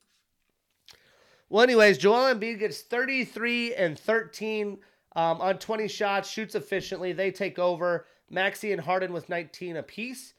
[1.50, 4.78] Well, anyways, Joel Embiid gets 33 and 13
[5.16, 7.12] um, on 20 shots, shoots efficiently.
[7.12, 8.06] They take over.
[8.30, 10.34] Maxey and Harden with 19 apiece.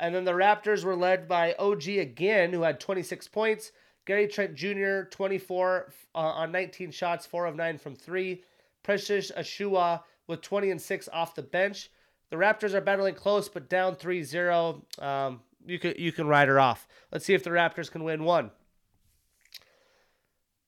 [0.00, 3.72] And then the Raptors were led by OG again, who had 26 points.
[4.06, 8.42] Gary Trent Jr., 24 uh, on 19 shots, 4 of 9 from 3.
[8.82, 11.90] Precious Achiuwa with 20 and 6 off the bench.
[12.30, 14.82] The Raptors are battling close, but down 3 0.
[14.98, 16.88] Um, you, can, you can ride her off.
[17.12, 18.50] Let's see if the Raptors can win one.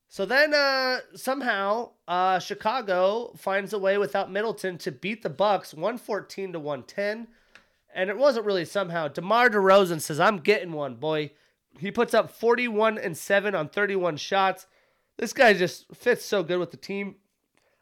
[0.08, 5.74] So then uh, somehow uh, Chicago finds a way without Middleton to beat the Bucks
[5.74, 7.28] 114 to 110.
[7.94, 9.08] And it wasn't really somehow.
[9.08, 11.32] DeMar DeRozan says, I'm getting one, boy.
[11.78, 14.66] He puts up 41 and 7 on 31 shots.
[15.18, 17.16] This guy just fits so good with the team.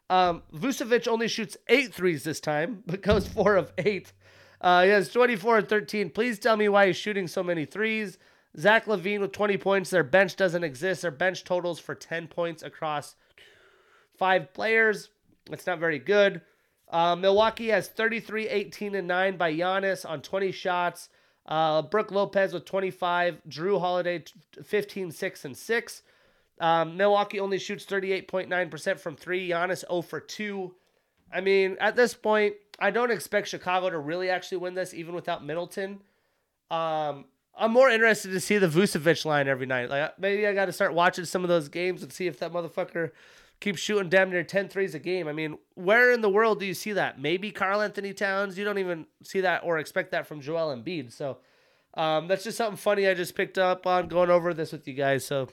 [0.09, 4.13] Um, Vucevic only shoots eight threes this time, but goes four of eight.
[4.61, 6.09] Uh, he has 24 and 13.
[6.09, 8.17] Please tell me why he's shooting so many threes.
[8.57, 9.89] Zach LaVine with 20 points.
[9.89, 11.01] Their bench doesn't exist.
[11.01, 13.15] Their bench totals for 10 points across
[14.17, 15.09] five players.
[15.51, 16.41] It's not very good.
[16.89, 21.09] Uh, Milwaukee has 33, 18, and 9 by Giannis on 20 shots.
[21.45, 23.41] Uh, Brook Lopez with 25.
[23.49, 24.23] Jrue Holiday
[24.63, 26.01] 15, 6, and 6.
[26.59, 29.49] Um, Milwaukee only shoots 38.9% from three.
[29.49, 30.73] Giannis 0 for 2.
[31.33, 35.13] I mean, at this point, I don't expect Chicago to really actually win this, even
[35.13, 35.99] without Middleton.
[36.71, 37.25] Um,
[37.57, 39.89] I'm more interested to see the Vucevic line every night.
[39.89, 42.51] Like maybe I got to start watching some of those games and see if that
[42.51, 43.11] motherfucker
[43.59, 45.27] keeps shooting damn near 10 threes a game.
[45.27, 47.19] I mean, where in the world do you see that?
[47.19, 48.57] Maybe Karl-Anthony Towns.
[48.57, 51.13] You don't even see that or expect that from Joel Embiid.
[51.13, 51.37] So
[51.95, 54.93] um, that's just something funny I just picked up on going over this with you
[54.93, 55.25] guys.
[55.25, 55.47] So,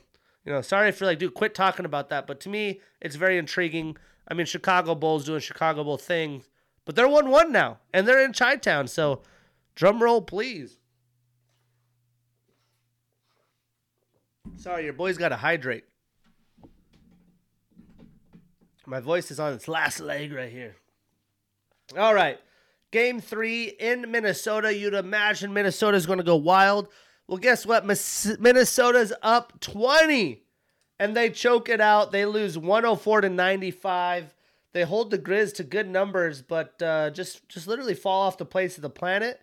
[0.44, 2.26] you know, sorry if you're like, dude, quit talking about that.
[2.26, 3.96] But to me, it's very intriguing.
[4.26, 6.48] I mean, Chicago Bulls doing Chicago Bull things,
[6.84, 8.88] but they're 1 1 now and they're in Chi Town.
[8.88, 9.22] So
[9.76, 10.78] drum roll, please.
[14.56, 15.84] Sorry, your boy's got to hydrate.
[18.86, 20.76] My voice is on its last leg right here.
[21.96, 22.38] All right.
[22.90, 24.76] Game three in Minnesota.
[24.76, 26.88] You'd imagine Minnesota's going to go wild.
[27.26, 27.84] Well, guess what?
[27.86, 30.42] Minnesota's up 20
[30.98, 32.12] and they choke it out.
[32.12, 34.34] They lose 104 to 95.
[34.72, 38.44] They hold the Grizz to good numbers, but uh, just just literally fall off the
[38.44, 39.40] place of the planet.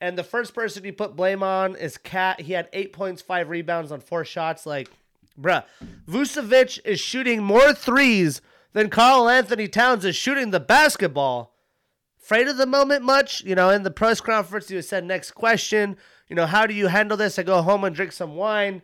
[0.00, 2.40] And the first person you put blame on is KAT.
[2.40, 4.64] He had eight points, five rebounds on four shots.
[4.64, 4.88] Like,
[5.38, 5.64] bruh,
[6.08, 8.40] Vucevic is shooting more threes
[8.72, 11.54] than Karl-Anthony Towns is shooting the basketball.
[12.22, 13.42] Afraid of the moment much?
[13.42, 15.96] You know, in the press conference, you said, next question.
[16.28, 17.38] You know, how do you handle this?
[17.38, 18.82] I go home and drink some wine.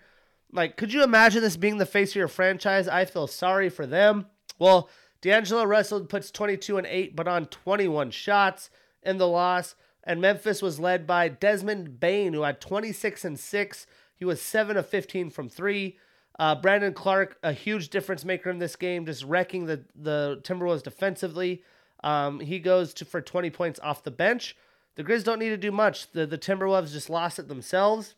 [0.52, 2.88] Like, could you imagine this being the face of your franchise?
[2.88, 4.26] I feel sorry for them.
[4.58, 4.90] Well,
[5.20, 8.70] D'Angelo Russell puts 22 and 8, but on 21 shots
[9.02, 9.76] in the loss
[10.06, 13.86] and Memphis was led by Desmond Bane, who had 26 and 6.
[14.14, 15.98] He was 7 of 15 from 3.
[16.38, 20.82] Uh, Brandon Clarke, a huge difference maker in this game, just wrecking the, the Timberwolves
[20.82, 21.64] defensively.
[22.04, 24.56] Um, he goes to for 20 points off the bench.
[24.94, 26.12] The Grizz don't need to do much.
[26.12, 28.14] The, the Timberwolves just lost it themselves.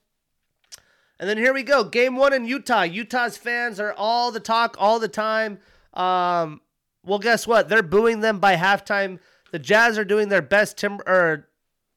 [1.19, 1.85] And then here we go.
[1.85, 2.83] Game one in Utah.
[2.83, 5.59] Utah's fans are all the talk all the time.
[5.95, 6.61] Um,
[7.05, 7.69] well, guess what?
[7.69, 9.19] They're booing them by halftime.
[9.51, 11.49] The Jazz are doing their best Tim or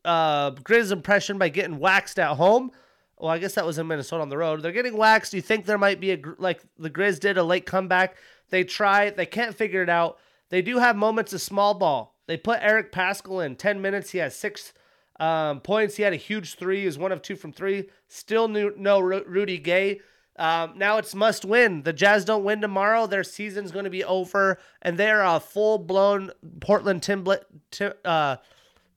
[0.06, 2.72] uh, Grizz impression by getting waxed at home.
[3.18, 4.62] Well, I guess that was in Minnesota on the road.
[4.62, 5.34] They're getting waxed.
[5.34, 8.16] You think there might be a like the Grizz did a late comeback?
[8.50, 9.12] They try.
[9.12, 10.18] They can't figure it out.
[10.50, 12.16] They do have moments of small ball.
[12.28, 14.10] They put Eric Paschall in ten minutes.
[14.12, 14.74] He has six
[15.20, 15.98] um, points.
[15.98, 16.86] He had a huge three.
[16.86, 17.90] Was one of two from three.
[18.08, 20.02] Still new, no Rudy Gay.
[20.38, 21.84] Um, now it's must win.
[21.84, 23.06] The Jazz don't win tomorrow.
[23.06, 27.42] Their season's going to be over, and they're a full blown Portland Timber.
[27.70, 28.38] Tim, uh,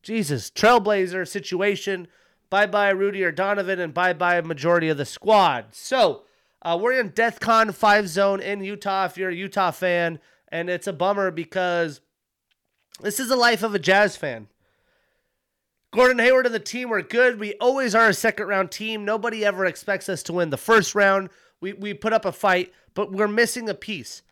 [0.04, 2.06] Jesus, trailblazer situation.
[2.50, 5.66] Bye bye Rudy or Donovan, and bye bye majority of the squad.
[5.72, 6.22] So
[6.62, 10.86] uh, we're in DEFCON 5 zone in Utah if you're a Utah fan, and it's
[10.86, 12.00] a bummer because
[13.00, 14.48] this is the life of a Jazz fan.
[15.90, 17.40] Gordon Hayward and the team were good.
[17.40, 19.04] We always are a second round team.
[19.04, 21.30] Nobody ever expects us to win the first round.
[21.60, 24.22] We, we put up a fight, but we're missing a piece.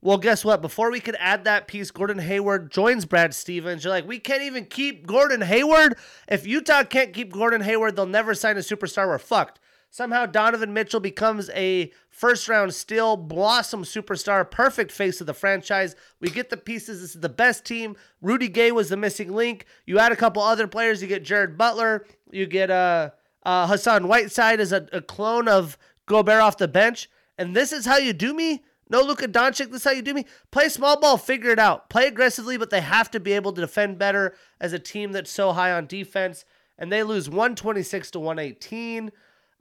[0.00, 0.62] Well, guess what?
[0.62, 3.82] Before we could add that piece, Gordon Hayward joins Brad Stevens.
[3.82, 5.96] You're like, we can't even keep Gordon Hayward.
[6.28, 9.08] If Utah can't keep Gordon Hayward, they'll never sign a superstar.
[9.08, 9.58] We're fucked.
[9.90, 15.96] Somehow Donovan Mitchell becomes a first round steal, blossom superstar, perfect face of the franchise.
[16.20, 17.00] We get the pieces.
[17.00, 17.96] This is the best team.
[18.20, 19.64] Rudy Gay was the missing link.
[19.86, 21.00] You add a couple other players.
[21.00, 22.06] You get Jared Butler.
[22.30, 23.10] You get uh,
[23.44, 27.08] uh, Hassan Whiteside as a, a clone of Gobert off the bench.
[27.38, 28.62] And this is how you do me?
[28.90, 30.24] No Luka Doncic, this is how you do me.
[30.50, 31.90] Play small ball, figure it out.
[31.90, 35.30] Play aggressively, but they have to be able to defend better as a team that's
[35.30, 36.44] so high on defense.
[36.78, 39.12] And they lose 126 to 118.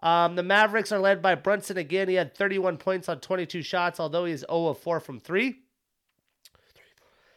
[0.04, 2.08] Um, the Mavericks are led by Brunson again.
[2.08, 5.60] He had 31 points on 22 shots, although he's 0 of 4 from 3.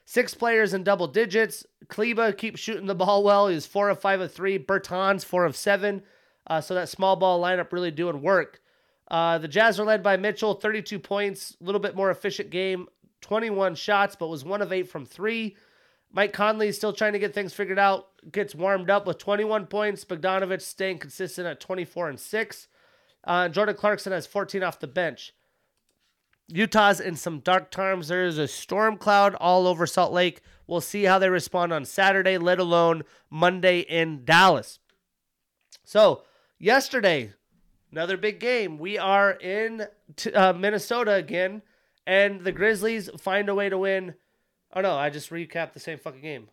[0.05, 1.65] Six players in double digits.
[1.89, 3.49] Kleber keeps shooting the ball well.
[3.49, 4.59] He's 4 of 5 of 3.
[4.59, 6.03] Bertans, 4 of 7.
[6.47, 8.60] Uh, so that small ball lineup really doing work.
[9.11, 12.87] Uh, the Jazz are led by Mitchell, 32 points, a little bit more efficient game,
[13.23, 15.57] 21 shots, but was one of eight from three.
[16.13, 19.67] Mike Conley is still trying to get things figured out, gets warmed up with 21
[19.67, 20.05] points.
[20.05, 22.69] Bogdanovich staying consistent at 24 and 6.
[23.25, 25.35] Uh, Jordan Clarkson has 14 off the bench.
[26.49, 28.09] Utah's in some dark times.
[28.09, 30.41] There is a storm cloud all over Salt Lake.
[30.67, 34.81] We'll see how they respond on Saturday, let alone Monday in Dallas.
[35.85, 36.25] So,
[36.59, 37.35] yesterday,
[37.93, 38.79] another big game.
[38.79, 39.87] We are in
[40.17, 41.63] t- uh, Minnesota again,
[42.07, 44.15] and the Grizzlies find a way to win.
[44.75, 46.49] Oh, no, I just recapped the same fucking game.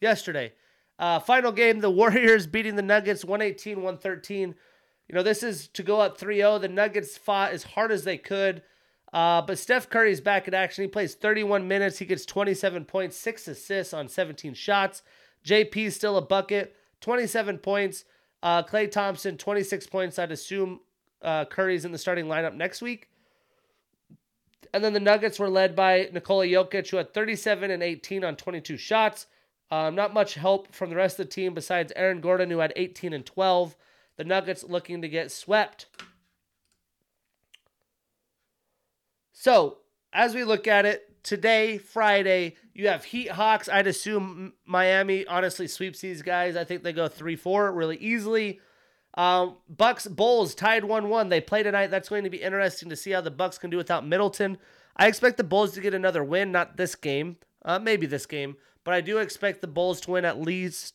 [0.00, 0.52] Yesterday.
[0.98, 4.54] Uh, final game, the Warriors beating the Nuggets 118 113.
[5.08, 6.58] You know, this is to go up 3 0.
[6.58, 8.62] The Nuggets fought as hard as they could.
[9.12, 10.82] Uh, but Steph Curry's back in action.
[10.82, 11.98] He plays 31 minutes.
[11.98, 15.02] He gets 27 points, six assists on 17 shots.
[15.44, 18.04] JP's still a bucket, 27 points.
[18.42, 20.18] Uh, Klay Thompson, 26 points.
[20.18, 20.80] I'd assume
[21.22, 23.08] uh, Curry's in the starting lineup next week.
[24.74, 28.36] And then the Nuggets were led by Nikola Jokic, who had 37 and 18 on
[28.36, 29.26] 22 shots.
[29.70, 32.72] Um, not much help from the rest of the team besides Aaron Gordon, who had
[32.76, 33.76] 18 and 12.
[34.16, 35.86] The Nuggets looking to get swept.
[39.32, 39.78] So,
[40.12, 43.68] as we look at it, today, Friday, you have Heat Hawks.
[43.68, 46.56] I'd assume Miami honestly sweeps these guys.
[46.56, 48.60] I think they go 3 4 really easily.
[49.14, 51.28] Um, Bucks Bulls tied 1 1.
[51.28, 51.88] They play tonight.
[51.88, 54.58] That's going to be interesting to see how the Bucks can do without Middleton.
[54.96, 58.56] I expect the Bulls to get another win, not this game, uh, maybe this game,
[58.84, 60.94] but I do expect the Bulls to win at least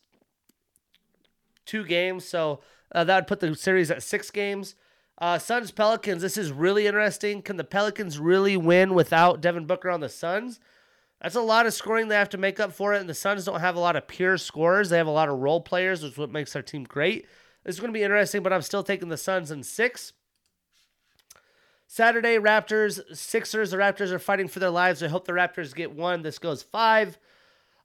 [1.66, 2.24] two games.
[2.24, 2.60] So
[2.92, 4.74] uh, that would put the series at six games.
[5.20, 6.22] Uh, Suns Pelicans.
[6.22, 7.42] This is really interesting.
[7.42, 10.60] Can the Pelicans really win without Devin Booker on the Suns?
[11.20, 13.44] That's a lot of scoring they have to make up for it, and the Suns
[13.44, 14.88] don't have a lot of pure scorers.
[14.88, 17.26] They have a lot of role players, which is what makes their team great.
[17.64, 20.12] This is going to be interesting, but I'm still taking the Suns in six.
[21.88, 23.72] Saturday, Raptors, Sixers.
[23.72, 25.02] The Raptors are fighting for their lives.
[25.02, 26.22] I hope the Raptors get one.
[26.22, 27.18] This goes five.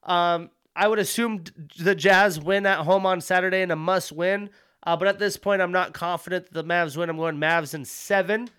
[0.04, 1.46] Um, I would assume
[1.80, 4.52] the Jazz win at home on Saturday and a must win.
[4.86, 7.10] Uh, but at this point, I'm not confident that the Mavs win.
[7.10, 8.50] I'm going Mavs in seven.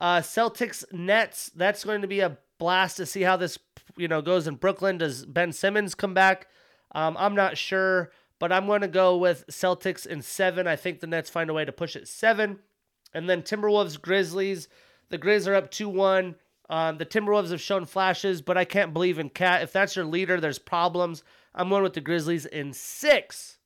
[0.00, 1.50] Uh, Celtics Nets.
[1.54, 3.58] That's going to be a blast to see how this
[3.96, 4.98] you know goes in Brooklyn.
[4.98, 6.48] Does Ben Simmons come back?
[6.92, 10.66] Um, I'm not sure, but I'm going to go with Celtics in seven.
[10.66, 12.60] I think the Nets find a way to push it seven,
[13.12, 14.68] and then Timberwolves Grizzlies.
[15.10, 16.36] The Grizz are up two one.
[16.70, 19.62] Um, the Timberwolves have shown flashes, but I can't believe in KAT.
[19.62, 21.24] If that's your leader, there's problems.
[21.52, 23.58] I'm going with the Grizzlies in six.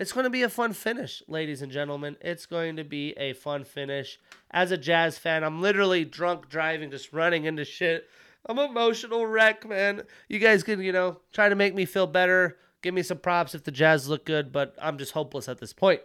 [0.00, 2.16] It's going to be a fun finish, ladies and gentlemen.
[2.22, 4.18] It's going to be a fun finish.
[4.50, 8.08] As a Jazz fan, I'm literally drunk driving, just running into shit.
[8.46, 10.04] I'm emotional wreck, man.
[10.26, 12.56] You guys can, you know, try to make me feel better.
[12.80, 15.74] Give me some props if the Jazz look good, but I'm just hopeless at this
[15.74, 16.00] point.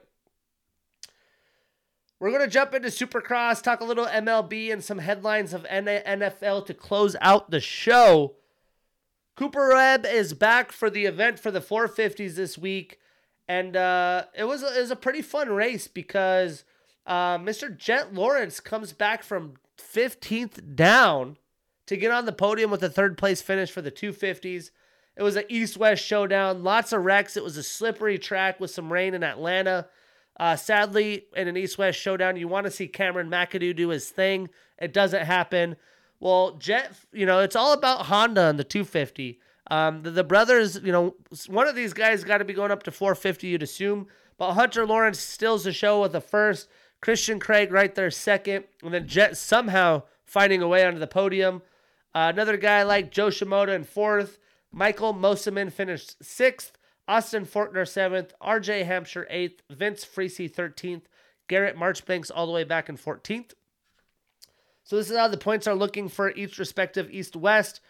[2.20, 6.66] We're going to jump into Supercross, talk a little MLB and some headlines of NFL
[6.66, 8.36] to close out the show.
[9.38, 13.00] Cooper Webb is back for the event for the 450s this week
[13.48, 16.64] and uh, it was it was a pretty fun race because
[17.06, 17.76] uh, Mr.
[17.76, 21.38] Jett Lawrence comes back from 15th down
[21.86, 24.72] to get on the podium with a third place finish for the 250s.
[25.16, 27.38] It was an east west showdown, lots of wrecks.
[27.38, 29.88] It was a slippery track with some rain in Atlanta.
[30.38, 34.10] Uh, sadly, in an east west showdown, you want to see Cameron McAdoo do his
[34.10, 34.50] thing.
[34.78, 35.78] It doesn't happen.
[36.20, 39.40] Well, Jett, you know, it's all about Honda and the 250.
[39.72, 41.16] Um, the, the, brothers, you know,
[41.48, 44.08] one of these guys got to be going up to 450, you'd assume.
[44.38, 46.70] But Hunter Lawrence steals the show with the first.
[47.02, 48.66] Christian Craig right there second.
[48.84, 51.62] And then Jett somehow finding a way onto the podium.
[52.14, 54.40] Uh, another guy like Jo Shimoda in fourth.
[54.72, 56.74] Michael Mosiman finished sixth.
[57.08, 58.34] Austin Forkner seventh.
[58.42, 59.62] RJ Hampshire eighth.
[59.70, 61.04] Vince Friese 13th.
[61.48, 63.54] Garrett Marchbanks all the way back in 14th.
[64.84, 67.82] So this is how the points are looking for each respective East West.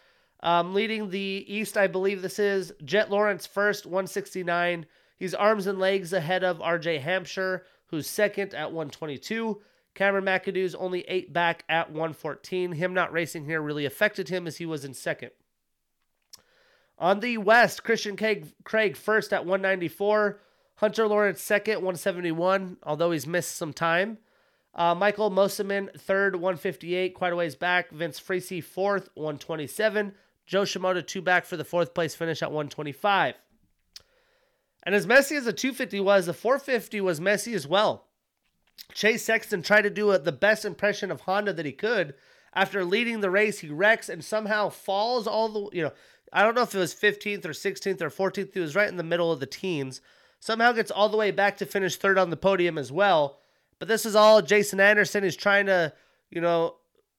[0.45, 4.85] Um, leading the East, I believe this is Jett Lawrence first, 169.
[5.17, 9.59] He's arms and legs ahead of RJ Hampshire, who's second at 122.
[9.95, 12.73] Cameron McAdoo's only eight back at 114.
[12.73, 15.31] Him not racing here really affected him as he was in second.
[16.99, 20.41] On the West, Christian Craig, Craig first at 194.
[20.75, 24.19] Hunter Lawrence second, 171, although he's missed some time.
[24.75, 27.89] Uh, Michael Mosiman third, 158, quite a ways back.
[27.89, 30.13] Vince Friese fourth, 127.
[30.45, 33.35] Jo Shimoda two back for the fourth place finish at 125.
[34.83, 38.05] And as messy as the 250 was, the 450 was messy as well.
[38.93, 42.13] Chase Sexton tried to do a, the best impression of Honda that he could.
[42.53, 45.91] After leading the race, he wrecks and somehow falls all the, you know,
[46.31, 48.53] I don't know if it was 15th or 16th or 14th.
[48.53, 50.01] He was right in the middle of the teens.
[50.39, 53.39] Somehow gets all the way back to finish third on the podium as well.
[53.79, 55.93] But this is all Jason Anderson is trying to,
[56.29, 56.75] you know,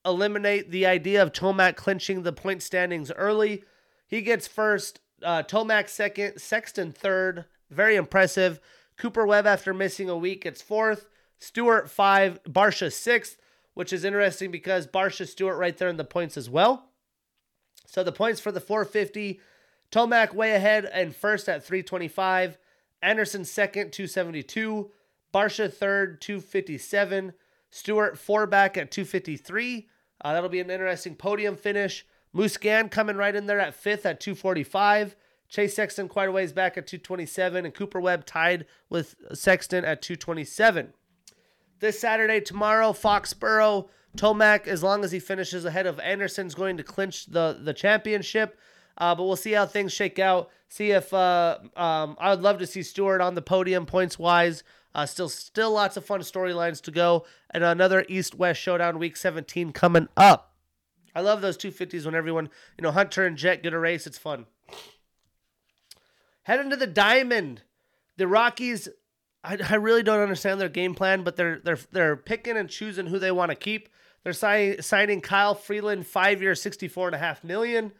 [0.07, 3.65] eliminate the idea of Tomac clinching the point standings early.
[4.07, 7.45] He gets first, uh, Tomac second, Sexton third.
[7.71, 8.61] Very impressive.
[8.97, 11.07] Cooper Webb, after missing a week, gets fourth.
[11.39, 13.37] Stewart five, Barcia sixth,
[13.75, 16.91] which is interesting because Barcia Stewart right there in the points as well.
[17.87, 19.41] So the points for the 450,
[19.93, 22.59] Tomac way ahead and first at 325.
[23.03, 24.91] Anderson second, 272.
[25.33, 27.33] Barcia third, 257.
[27.71, 29.89] Stewart four back at 253.
[30.21, 32.07] Uh, that'll be an interesting podium finish.
[32.35, 35.17] Musquin coming right in there at fifth at 245.
[35.49, 40.03] Chase Sexton quite a ways back at 227, and Cooper Webb tied with Sexton at
[40.03, 40.93] 227.
[41.79, 46.77] This Saturday, tomorrow, Foxborough, Tomac, as long as he finishes ahead of Anderson, is going
[46.79, 48.59] to clinch the, the championship.
[48.99, 50.51] Uh, but we'll see how things shake out.
[50.69, 54.65] See if uh, um, I would love to see Stewart on the podium points wise.
[54.97, 59.73] Uh, still, still lots of fun storylines to go, and another East-West showdown week 17
[59.73, 60.55] coming up.
[61.15, 64.07] I love those 250s when everyone, you know, Hunter and Jett get a race.
[64.07, 64.47] It's fun.
[66.45, 67.61] Head into the Diamond.
[68.17, 68.89] The Rockies.
[69.45, 73.07] I, I really don't understand their game plan, but they're they're they're picking and choosing
[73.07, 73.91] who they want to keep.
[74.25, 77.93] They're si- signing Kyle Freeland, five year, sixty four and a half million.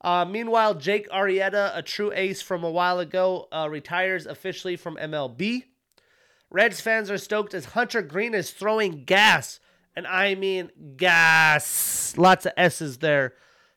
[0.00, 4.96] Uh, meanwhile, Jake Arrieta, a true ace from a while ago, uh, retires officially from
[4.96, 5.64] MLB.
[6.52, 9.58] Reds fans are stoked as Hunter Greene is throwing gas,
[9.96, 12.14] and I mean gas.
[12.18, 13.32] Lots of S's there.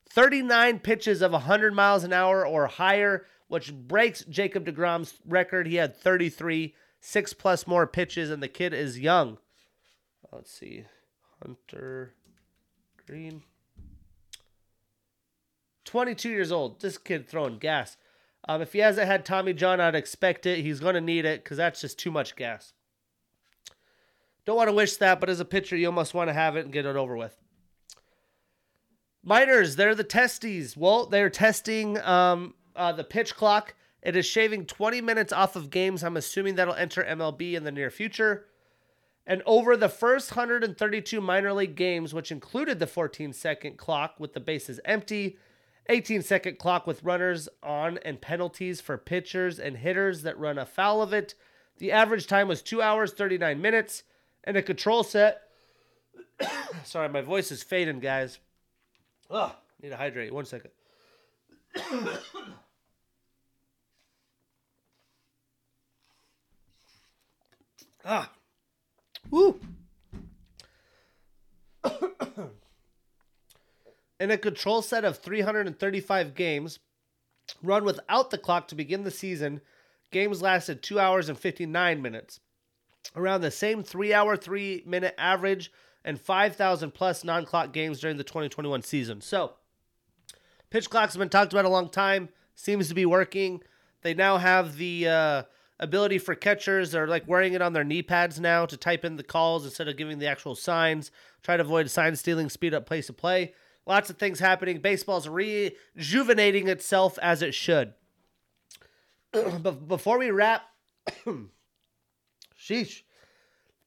[0.09, 5.67] 39 pitches of 100 miles an hour or higher, which breaks Jacob DeGrom's record.
[5.67, 9.38] He had 33, six plus more pitches, and the kid is young.
[10.34, 10.84] Let's see.
[11.41, 12.13] Hunter
[13.07, 13.43] Greene.
[15.86, 16.82] 22 years old.
[16.82, 17.95] This kid throwing gas.
[18.47, 20.59] Um, if he hasn't had Tommy John, I'd expect it.
[20.59, 22.73] He's going to need it because that's just too much gas.
[24.45, 26.65] Don't want to wish that, but as a pitcher, you almost want to have it
[26.65, 27.35] and get it over with.
[29.23, 30.77] Minors, they're the testes.
[30.77, 33.73] Well, they're testing um, uh, the pitch clock.
[34.03, 36.03] It is shaving 20 minutes off of games.
[36.03, 38.45] I'm assuming that'll enter MLB in the near future.
[39.25, 44.33] And over the first 132 minor league games, which included the 14 second clock with
[44.33, 45.37] the bases empty,
[45.88, 51.01] 18 second clock with runners on and penalties for pitchers and hitters that run afoul
[51.01, 51.36] of it.
[51.77, 54.03] The average time was 2 hours 39 minutes
[54.43, 55.41] and a control set.
[56.83, 58.39] Sorry, my voice is fading, guys.
[59.29, 60.33] Ugh, need to hydrate.
[60.33, 60.71] One second.
[68.05, 68.31] ah.
[69.29, 69.59] Woo.
[74.20, 76.80] In a control set of 335 games,
[77.61, 79.61] run without the clock to begin the season,
[80.11, 82.39] games lasted 2 hours and 59 minutes.
[83.16, 85.72] Around the same 3 hour, 3 minute average
[86.03, 89.22] and 5,000 plus non clock games during the 2021 season.
[89.22, 89.53] So,
[90.70, 93.61] pitch clocks have been talked about a long time, seems to be working.
[94.01, 95.43] They now have the uh,
[95.80, 99.18] ability for catchers, they're like wearing it on their knee pads now to type in
[99.18, 101.11] the calls instead of giving the actual signs,
[101.43, 103.53] try to avoid sign stealing, speed up pace of play.
[103.86, 104.79] Lots of things happening.
[104.79, 107.93] Baseball's rejuvenating itself as it should.
[109.31, 110.63] but before we wrap,
[112.59, 113.01] sheesh.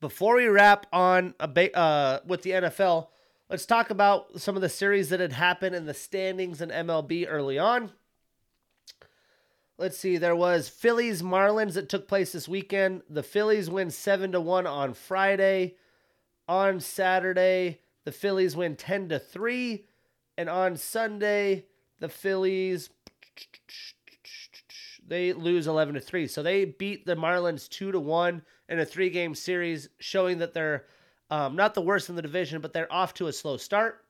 [0.00, 3.08] Before we wrap on a ba- uh, with the NFL,
[3.50, 7.26] let's talk about some of the series that had happened in the standings in MLB
[7.28, 7.90] early on.
[9.76, 10.16] Let's see.
[10.16, 13.02] There was Phillies Marlins that took place this weekend.
[13.10, 15.76] The Phillies win seven to one on Friday.
[16.48, 19.84] On Saturday, the Phillies win ten to three.
[20.38, 21.66] And on Sunday,
[21.98, 22.88] the Phillies
[25.06, 26.26] they lose 11 to 3.
[26.26, 30.86] So they beat the Marlins 2 to 1 in a three-game series showing that they're
[31.30, 34.02] um, not the worst in the division, but they're off to a slow start.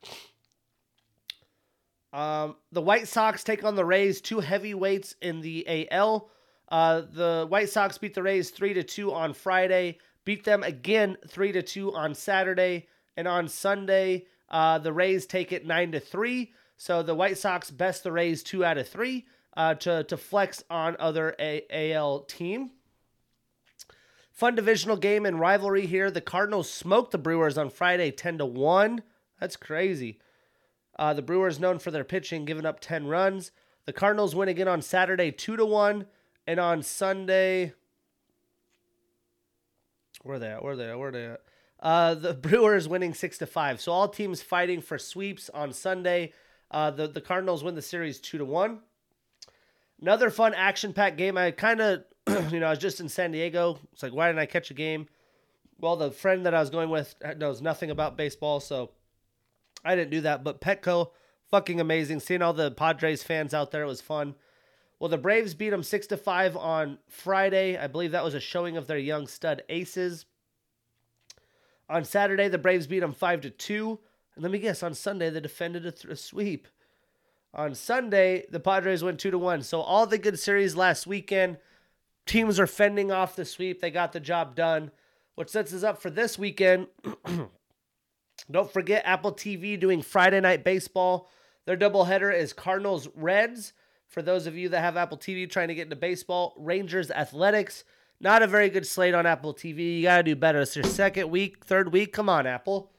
[2.13, 6.31] Um, the White Sox take on the Rays, two heavyweights in the AL.
[6.69, 11.17] Uh, the White Sox beat the Rays 3 to 2 on Friday, beat them again
[11.27, 12.87] 3 to 2 on Saturday,
[13.19, 16.53] and on Sunday uh, the Rays take it nine to three.
[16.77, 19.27] So the White Sox best the Rays two out of three
[19.57, 22.71] uh, to to flex on other A- AL team.
[24.31, 26.13] Fun divisional game and rivalry here.
[26.13, 29.03] The Cardinals smoked the Brewers on Friday, ten to one.
[29.41, 30.21] That's crazy.
[30.97, 33.51] Uh, the Brewers known for their pitching, giving up ten runs.
[33.85, 36.07] The Cardinals win again on Saturday, two to one,
[36.47, 37.73] and on Sunday.
[40.23, 40.63] Where are they at?
[40.63, 40.99] Where are they at?
[40.99, 41.41] Where are they at?
[41.81, 43.81] Uh, the Brewers winning six to five.
[43.81, 46.33] So all teams fighting for sweeps on Sunday.
[46.71, 48.81] Uh, the the Cardinals win the series two to one.
[50.01, 51.37] Another fun action packed game.
[51.37, 52.05] I kind of,
[52.53, 53.79] you know, I was just in San Diego.
[53.93, 55.09] It's like, why didn't I catch a game?
[55.81, 58.91] well, the friend that I was going with knows nothing about baseball, so
[59.85, 60.43] I didn't do that.
[60.43, 61.11] But Petco,
[61.51, 62.21] fucking amazing.
[62.21, 64.35] Seeing all the Padres fans out there, it was fun.
[64.99, 67.77] Well, the Braves beat them six to five on Friday.
[67.77, 70.27] I believe that was a showing of their young stud aces.
[71.89, 73.99] On Saturday, the Braves beat them five to two.
[74.35, 76.69] And let me guess, on Sunday they defended a, th- a sweep.
[77.55, 79.63] On Sunday, the Padres went two to one.
[79.63, 81.57] So all the good series last weekend,
[82.27, 83.81] teams are fending off the sweep.
[83.81, 84.91] They got the job done.
[85.35, 86.89] What sets us up for this weekend?
[88.51, 91.29] Don't forget Apple TV doing Friday night baseball.
[91.65, 93.73] Their doubleheader is Cardinals Reds.
[94.07, 97.85] For those of you that have Apple TV trying to get into baseball, Rangers Athletics.
[98.21, 99.99] Not a very good slate on Apple TV.
[99.99, 100.61] You got to do better.
[100.61, 102.13] It's your second week, third week.
[102.13, 102.91] Come on, Apple.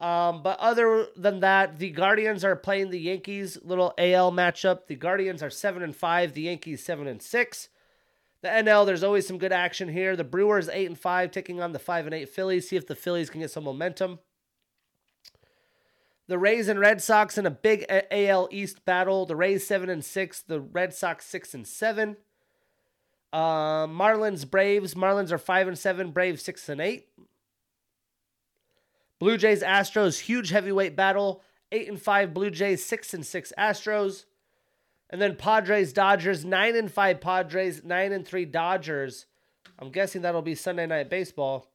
[0.00, 3.58] Um, but other than that, the Guardians are playing the Yankees.
[3.62, 4.86] Little AL matchup.
[4.86, 6.32] The Guardians are seven and five.
[6.32, 7.68] The Yankees seven and six.
[8.42, 10.16] The NL, there's always some good action here.
[10.16, 12.68] The Brewers eight and five, taking on the five and eight Phillies.
[12.68, 14.18] See if the Phillies can get some momentum.
[16.26, 19.26] The Rays and Red Sox in a big AL East battle.
[19.26, 20.40] The Rays seven and six.
[20.40, 22.16] The Red Sox six and seven.
[23.32, 24.94] Uh, Marlins Braves.
[24.94, 26.10] Marlins are five and seven.
[26.10, 27.08] Braves six and eight.
[29.18, 31.42] Blue Jays Astros huge heavyweight battle.
[31.72, 32.84] Eight and five Blue Jays.
[32.84, 34.24] Six and six Astros.
[35.10, 39.26] And then Padres, Dodgers, nine and five Padres, nine and three Dodgers.
[39.78, 41.66] I'm guessing that'll be Sunday night baseball.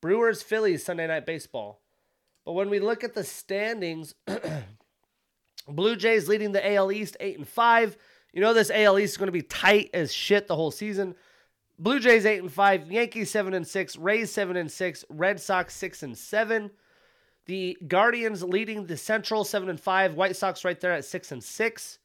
[0.00, 1.80] Brewers, Phillies, Sunday night baseball.
[2.44, 4.14] But when we look at the standings,
[5.68, 7.96] Blue Jays leading the AL East eight and five.
[8.34, 11.14] You know this AL East is going to be tight as shit the whole season.
[11.78, 15.74] Blue Jays eight and five, Yankees seven and six, Rays seven and six, Red Sox
[15.74, 16.72] six and seven.
[17.46, 20.14] The Guardians leading the Central seven and five.
[20.14, 22.00] White Sox right there at six and six.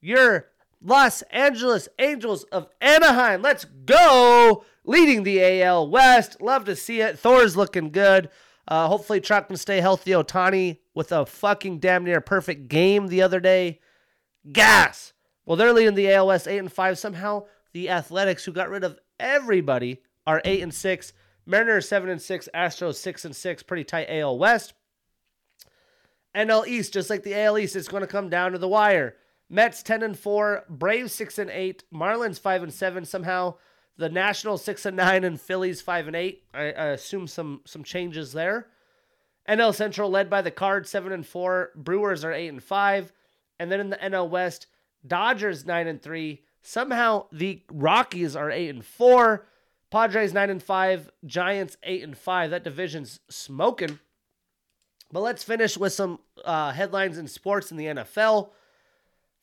[0.00, 3.42] Your Los Angeles Angels of Anaheim.
[3.42, 4.64] Let's go!
[4.84, 6.40] Leading the AL West.
[6.40, 7.18] Love to see it.
[7.18, 8.28] Thor's looking good.
[8.68, 10.12] Uh, hopefully, Trout can stay healthy.
[10.12, 13.80] Ohtani with a fucking damn near perfect game the other day.
[14.52, 15.12] Gas.
[15.46, 16.98] Well, they're leading the AL West eight and five.
[16.98, 21.12] Somehow, the Athletics, who got rid of everybody, are eight and six.
[21.46, 24.74] Mariners seven and six, Astros six and six, pretty tight AL West.
[26.34, 29.16] NL East, just like the AL East, it's going to come down to the wire.
[29.48, 33.04] Mets ten and four, Braves six and eight, Marlins five and seven.
[33.04, 33.54] Somehow
[33.96, 36.42] the Nationals six and nine, and Phillies five and eight.
[36.52, 38.66] I, I assume some some changes there.
[39.48, 43.12] NL Central led by the Cards seven and four, Brewers are eight and five,
[43.60, 44.66] and then in the NL West,
[45.06, 46.42] Dodgers nine and three.
[46.62, 49.46] Somehow the Rockies are eight and four.
[49.90, 52.50] Padres nine and five, Giants eight and five.
[52.50, 53.98] That division's smoking.
[55.12, 58.50] But let's finish with some uh, headlines in sports in the NFL.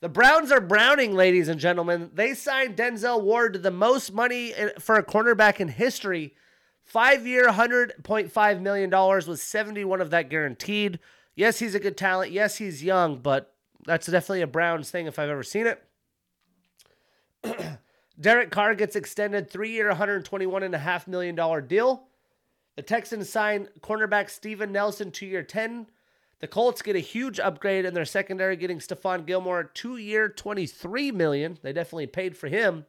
[0.02, 2.12] The Browns are browning, ladies and gentlemen.
[2.14, 6.36] They signed Denzel Ward to the most money for a cornerback in history.
[6.84, 8.90] Five year, $100.5 million
[9.26, 11.00] with 71 of that guaranteed.
[11.36, 12.34] Yes, he's a good talent.
[12.34, 13.53] Yes, he's young, but
[13.86, 15.84] that's definitely a Browns thing if I've ever seen it.
[18.20, 22.08] Derek Carr gets extended three year, $121.5 million deal.
[22.76, 25.88] The Texans sign cornerback Steven Nelson, two year, 10.
[26.40, 31.12] The Colts get a huge upgrade in their secondary, getting Stephon Gilmore, two year, 23
[31.12, 31.58] million.
[31.62, 32.86] They definitely paid for him.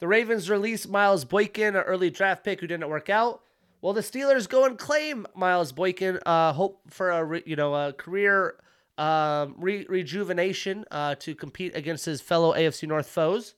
[0.00, 3.42] The Ravens release Miles Boykin, an early draft pick who didn't work out.
[3.80, 7.92] Well, the Steelers go and claim Miles Boykin, uh, hope for a you know a
[7.92, 8.56] career
[8.98, 13.54] um, re- rejuvenation uh, to compete against his fellow AFC North foes.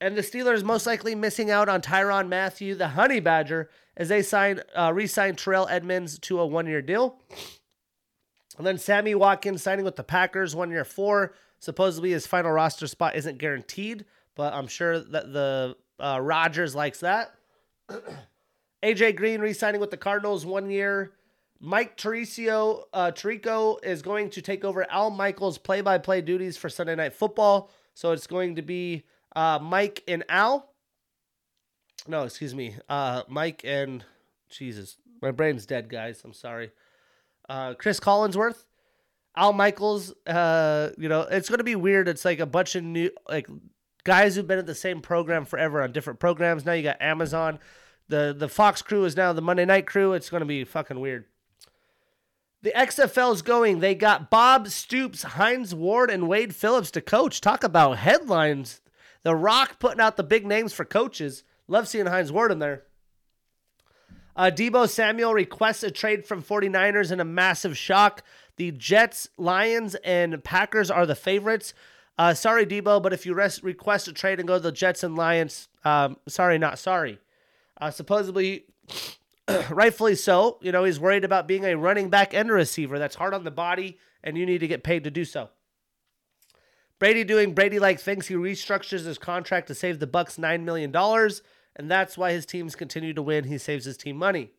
[0.00, 4.22] And the Steelers most likely missing out on Tyrann Mathieu, the Honey Badger, as they
[4.22, 7.18] sign uh, re-sign Terrell Edmunds to a one-year deal.
[8.58, 11.34] And then Sammy Watkins signing with the Packers, one year four.
[11.58, 14.04] Supposedly his final roster spot isn't guaranteed,
[14.34, 17.34] but I'm sure that the uh, Rodgers likes that.
[18.82, 21.12] AJ Green re-signing with the Cardinals, one year.
[21.60, 26.94] Mike Tirico, uh, Tirico is going to take over Al Michaels' play-by-play duties for Sunday
[26.94, 27.70] Night Football.
[27.94, 29.04] So it's going to be
[29.34, 30.70] uh, Mike and Al.
[32.06, 32.76] No, excuse me.
[32.88, 34.04] Uh, Mike and
[34.48, 36.22] Jesus, my brain's dead, guys.
[36.24, 36.70] I'm sorry.
[37.48, 38.66] Uh, Cris Collinsworth,
[39.36, 40.12] Al Michaels.
[40.26, 42.08] Uh, you know, it's gonna be weird.
[42.08, 43.48] It's like a bunch of new like
[44.04, 46.64] guys who've been at the same program forever on different programs.
[46.64, 47.58] Now you got Amazon.
[48.08, 50.12] The the Fox crew is now the Monday Night crew.
[50.12, 51.24] It's gonna be fucking weird.
[52.66, 53.78] The XFL's going.
[53.78, 57.40] They got Bob Stoops, Hines Ward, and Wade Phillips to coach.
[57.40, 58.80] Talk about headlines
[59.22, 61.44] the Rock putting out the big names for coaches.
[61.68, 62.82] Love seeing Hines Ward in there.
[64.34, 68.24] Uh, Deebo Samuel requests a trade from 49ers in a massive shock.
[68.56, 71.72] The Jets, Lions, and Packers are the favorites.
[72.18, 75.14] Uh, sorry, Deebo, but if you request a trade and go to the Jets and
[75.14, 77.20] Lions, um, sorry, not sorry.
[77.80, 78.64] Uh, supposedly,
[79.70, 80.58] rightfully so.
[80.60, 82.98] You know, he's worried about being a running back and a receiver.
[82.98, 85.50] That's hard on the body, and you need to get paid to do so.
[86.98, 88.26] Brady doing Brady like things.
[88.26, 90.94] He restructures his contract to save the Bucs $9 million,
[91.76, 93.44] and that's why his teams continue to win.
[93.44, 94.52] He saves his team money.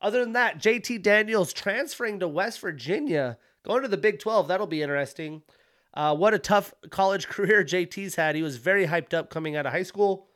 [0.00, 4.48] Other than that, JT Daniels transferring to West Virginia, going to the Big 12.
[4.48, 5.42] That'll be interesting.
[5.92, 8.34] Uh, what a tough college career JT's had.
[8.34, 10.28] He was very hyped up coming out of high school.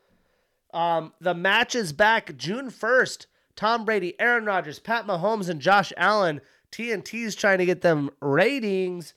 [0.74, 3.26] Um, the match is back June 1st.
[3.56, 6.40] Tom Brady, Aaron Rodgers, Pat Mahomes, and Josh Allen.
[6.72, 9.14] TNT's trying to get them ratings.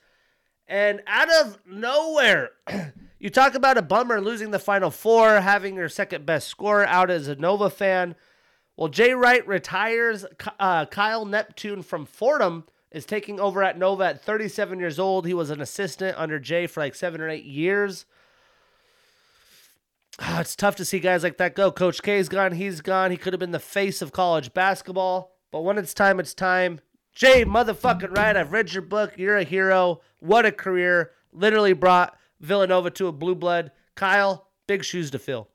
[0.68, 2.52] And out of nowhere,
[3.20, 7.10] you talk about a bummer losing the final four, having your second best scorer out
[7.10, 8.16] as a Nova fan.
[8.76, 10.26] Well, Jay Wright retires.
[10.60, 15.26] Uh, Kyle Neptune from Fordham is taking over at Nova at 37 years old.
[15.26, 18.06] He was an assistant under Jay for like seven or eight years.
[20.20, 21.72] Oh, it's tough to see guys like that go.
[21.72, 22.54] Coach K's gone.
[22.54, 23.12] He's gone.
[23.12, 25.36] He could have been the face of college basketball.
[25.52, 26.80] But when it's time, it's time.
[27.14, 28.36] Jay, motherfucking right.
[28.36, 29.14] I've read your book.
[29.18, 30.02] You're a hero.
[30.20, 31.12] What a career.
[31.32, 33.72] Literally brought Villanova to a blue blood.
[33.96, 35.50] Kyle, big shoes to fill.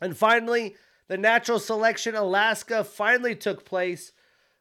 [0.00, 0.76] And finally,
[1.08, 4.12] the natural selection Alaska finally took place.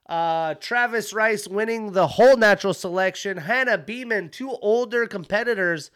[0.07, 3.37] Uh, Travis Rice winning the whole natural selection.
[3.37, 5.89] Hana Beaman, two older competitors.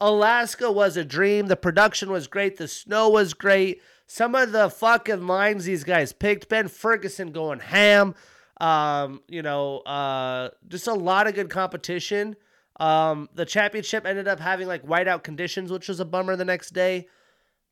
[0.00, 1.46] Alaska was a dream.
[1.46, 2.56] The production was great.
[2.56, 3.82] The snow was great.
[4.06, 6.48] Some of the fucking lines these guys picked.
[6.48, 8.14] Ben Ferguson going ham.
[8.60, 12.36] Um, you know, uh, just a lot of good competition.
[12.78, 16.70] Um, the championship ended up having like whiteout conditions, which was a bummer the next
[16.70, 17.08] day.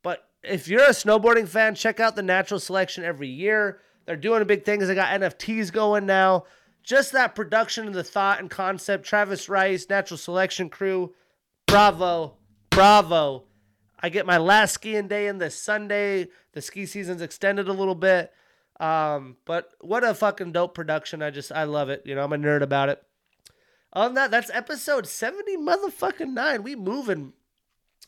[0.03, 3.81] But if you're a snowboarding fan, check out the natural selection every year.
[4.07, 4.87] They're doing a big things.
[4.87, 6.45] They got NFTs going now.
[6.83, 9.05] Just that production and the thought and concept.
[9.05, 11.15] Travis Rice, natural selection crew.
[11.69, 12.33] Bravo.
[12.71, 13.45] Bravo.
[14.01, 16.29] I get my last skiing day in this Sunday.
[16.53, 18.33] The ski season's extended a little bit.
[18.81, 21.23] Um, but what a fucking dope production.
[21.23, 22.03] I just, I love it.
[22.07, 23.03] You know, I'm a nerd about it.
[23.93, 26.63] On that, that's episode 70 motherfucking nine.
[26.63, 27.35] We moving.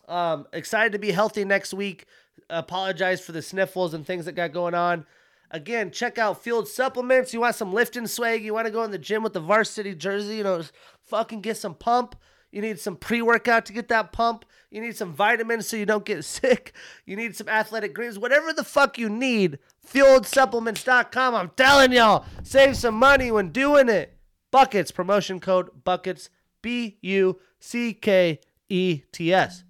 [0.09, 2.07] Um, excited to be healthy next week.
[2.49, 5.05] Apologize for the sniffles and things that got going on.
[5.51, 7.35] Again, check out Field Supplements.
[7.35, 8.43] You want some lifting swag?
[8.43, 10.37] You want to go in the gym with the varsity jersey?
[10.37, 10.63] You know,
[11.05, 12.17] fucking get some pump.
[12.53, 14.45] You need some pre workout to get that pump.
[14.71, 16.73] You need some vitamins so you don't get sick.
[17.07, 18.19] You need some athletic greens.
[18.19, 21.35] Whatever the fuck you need, fieldsupplements.com.
[21.35, 24.17] I'm telling y'all, save some money when doing it.
[24.51, 26.29] Buckets, promotion code Buckets,
[26.61, 29.65] B U C K E T S.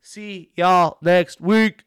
[0.00, 1.84] See y'all next week.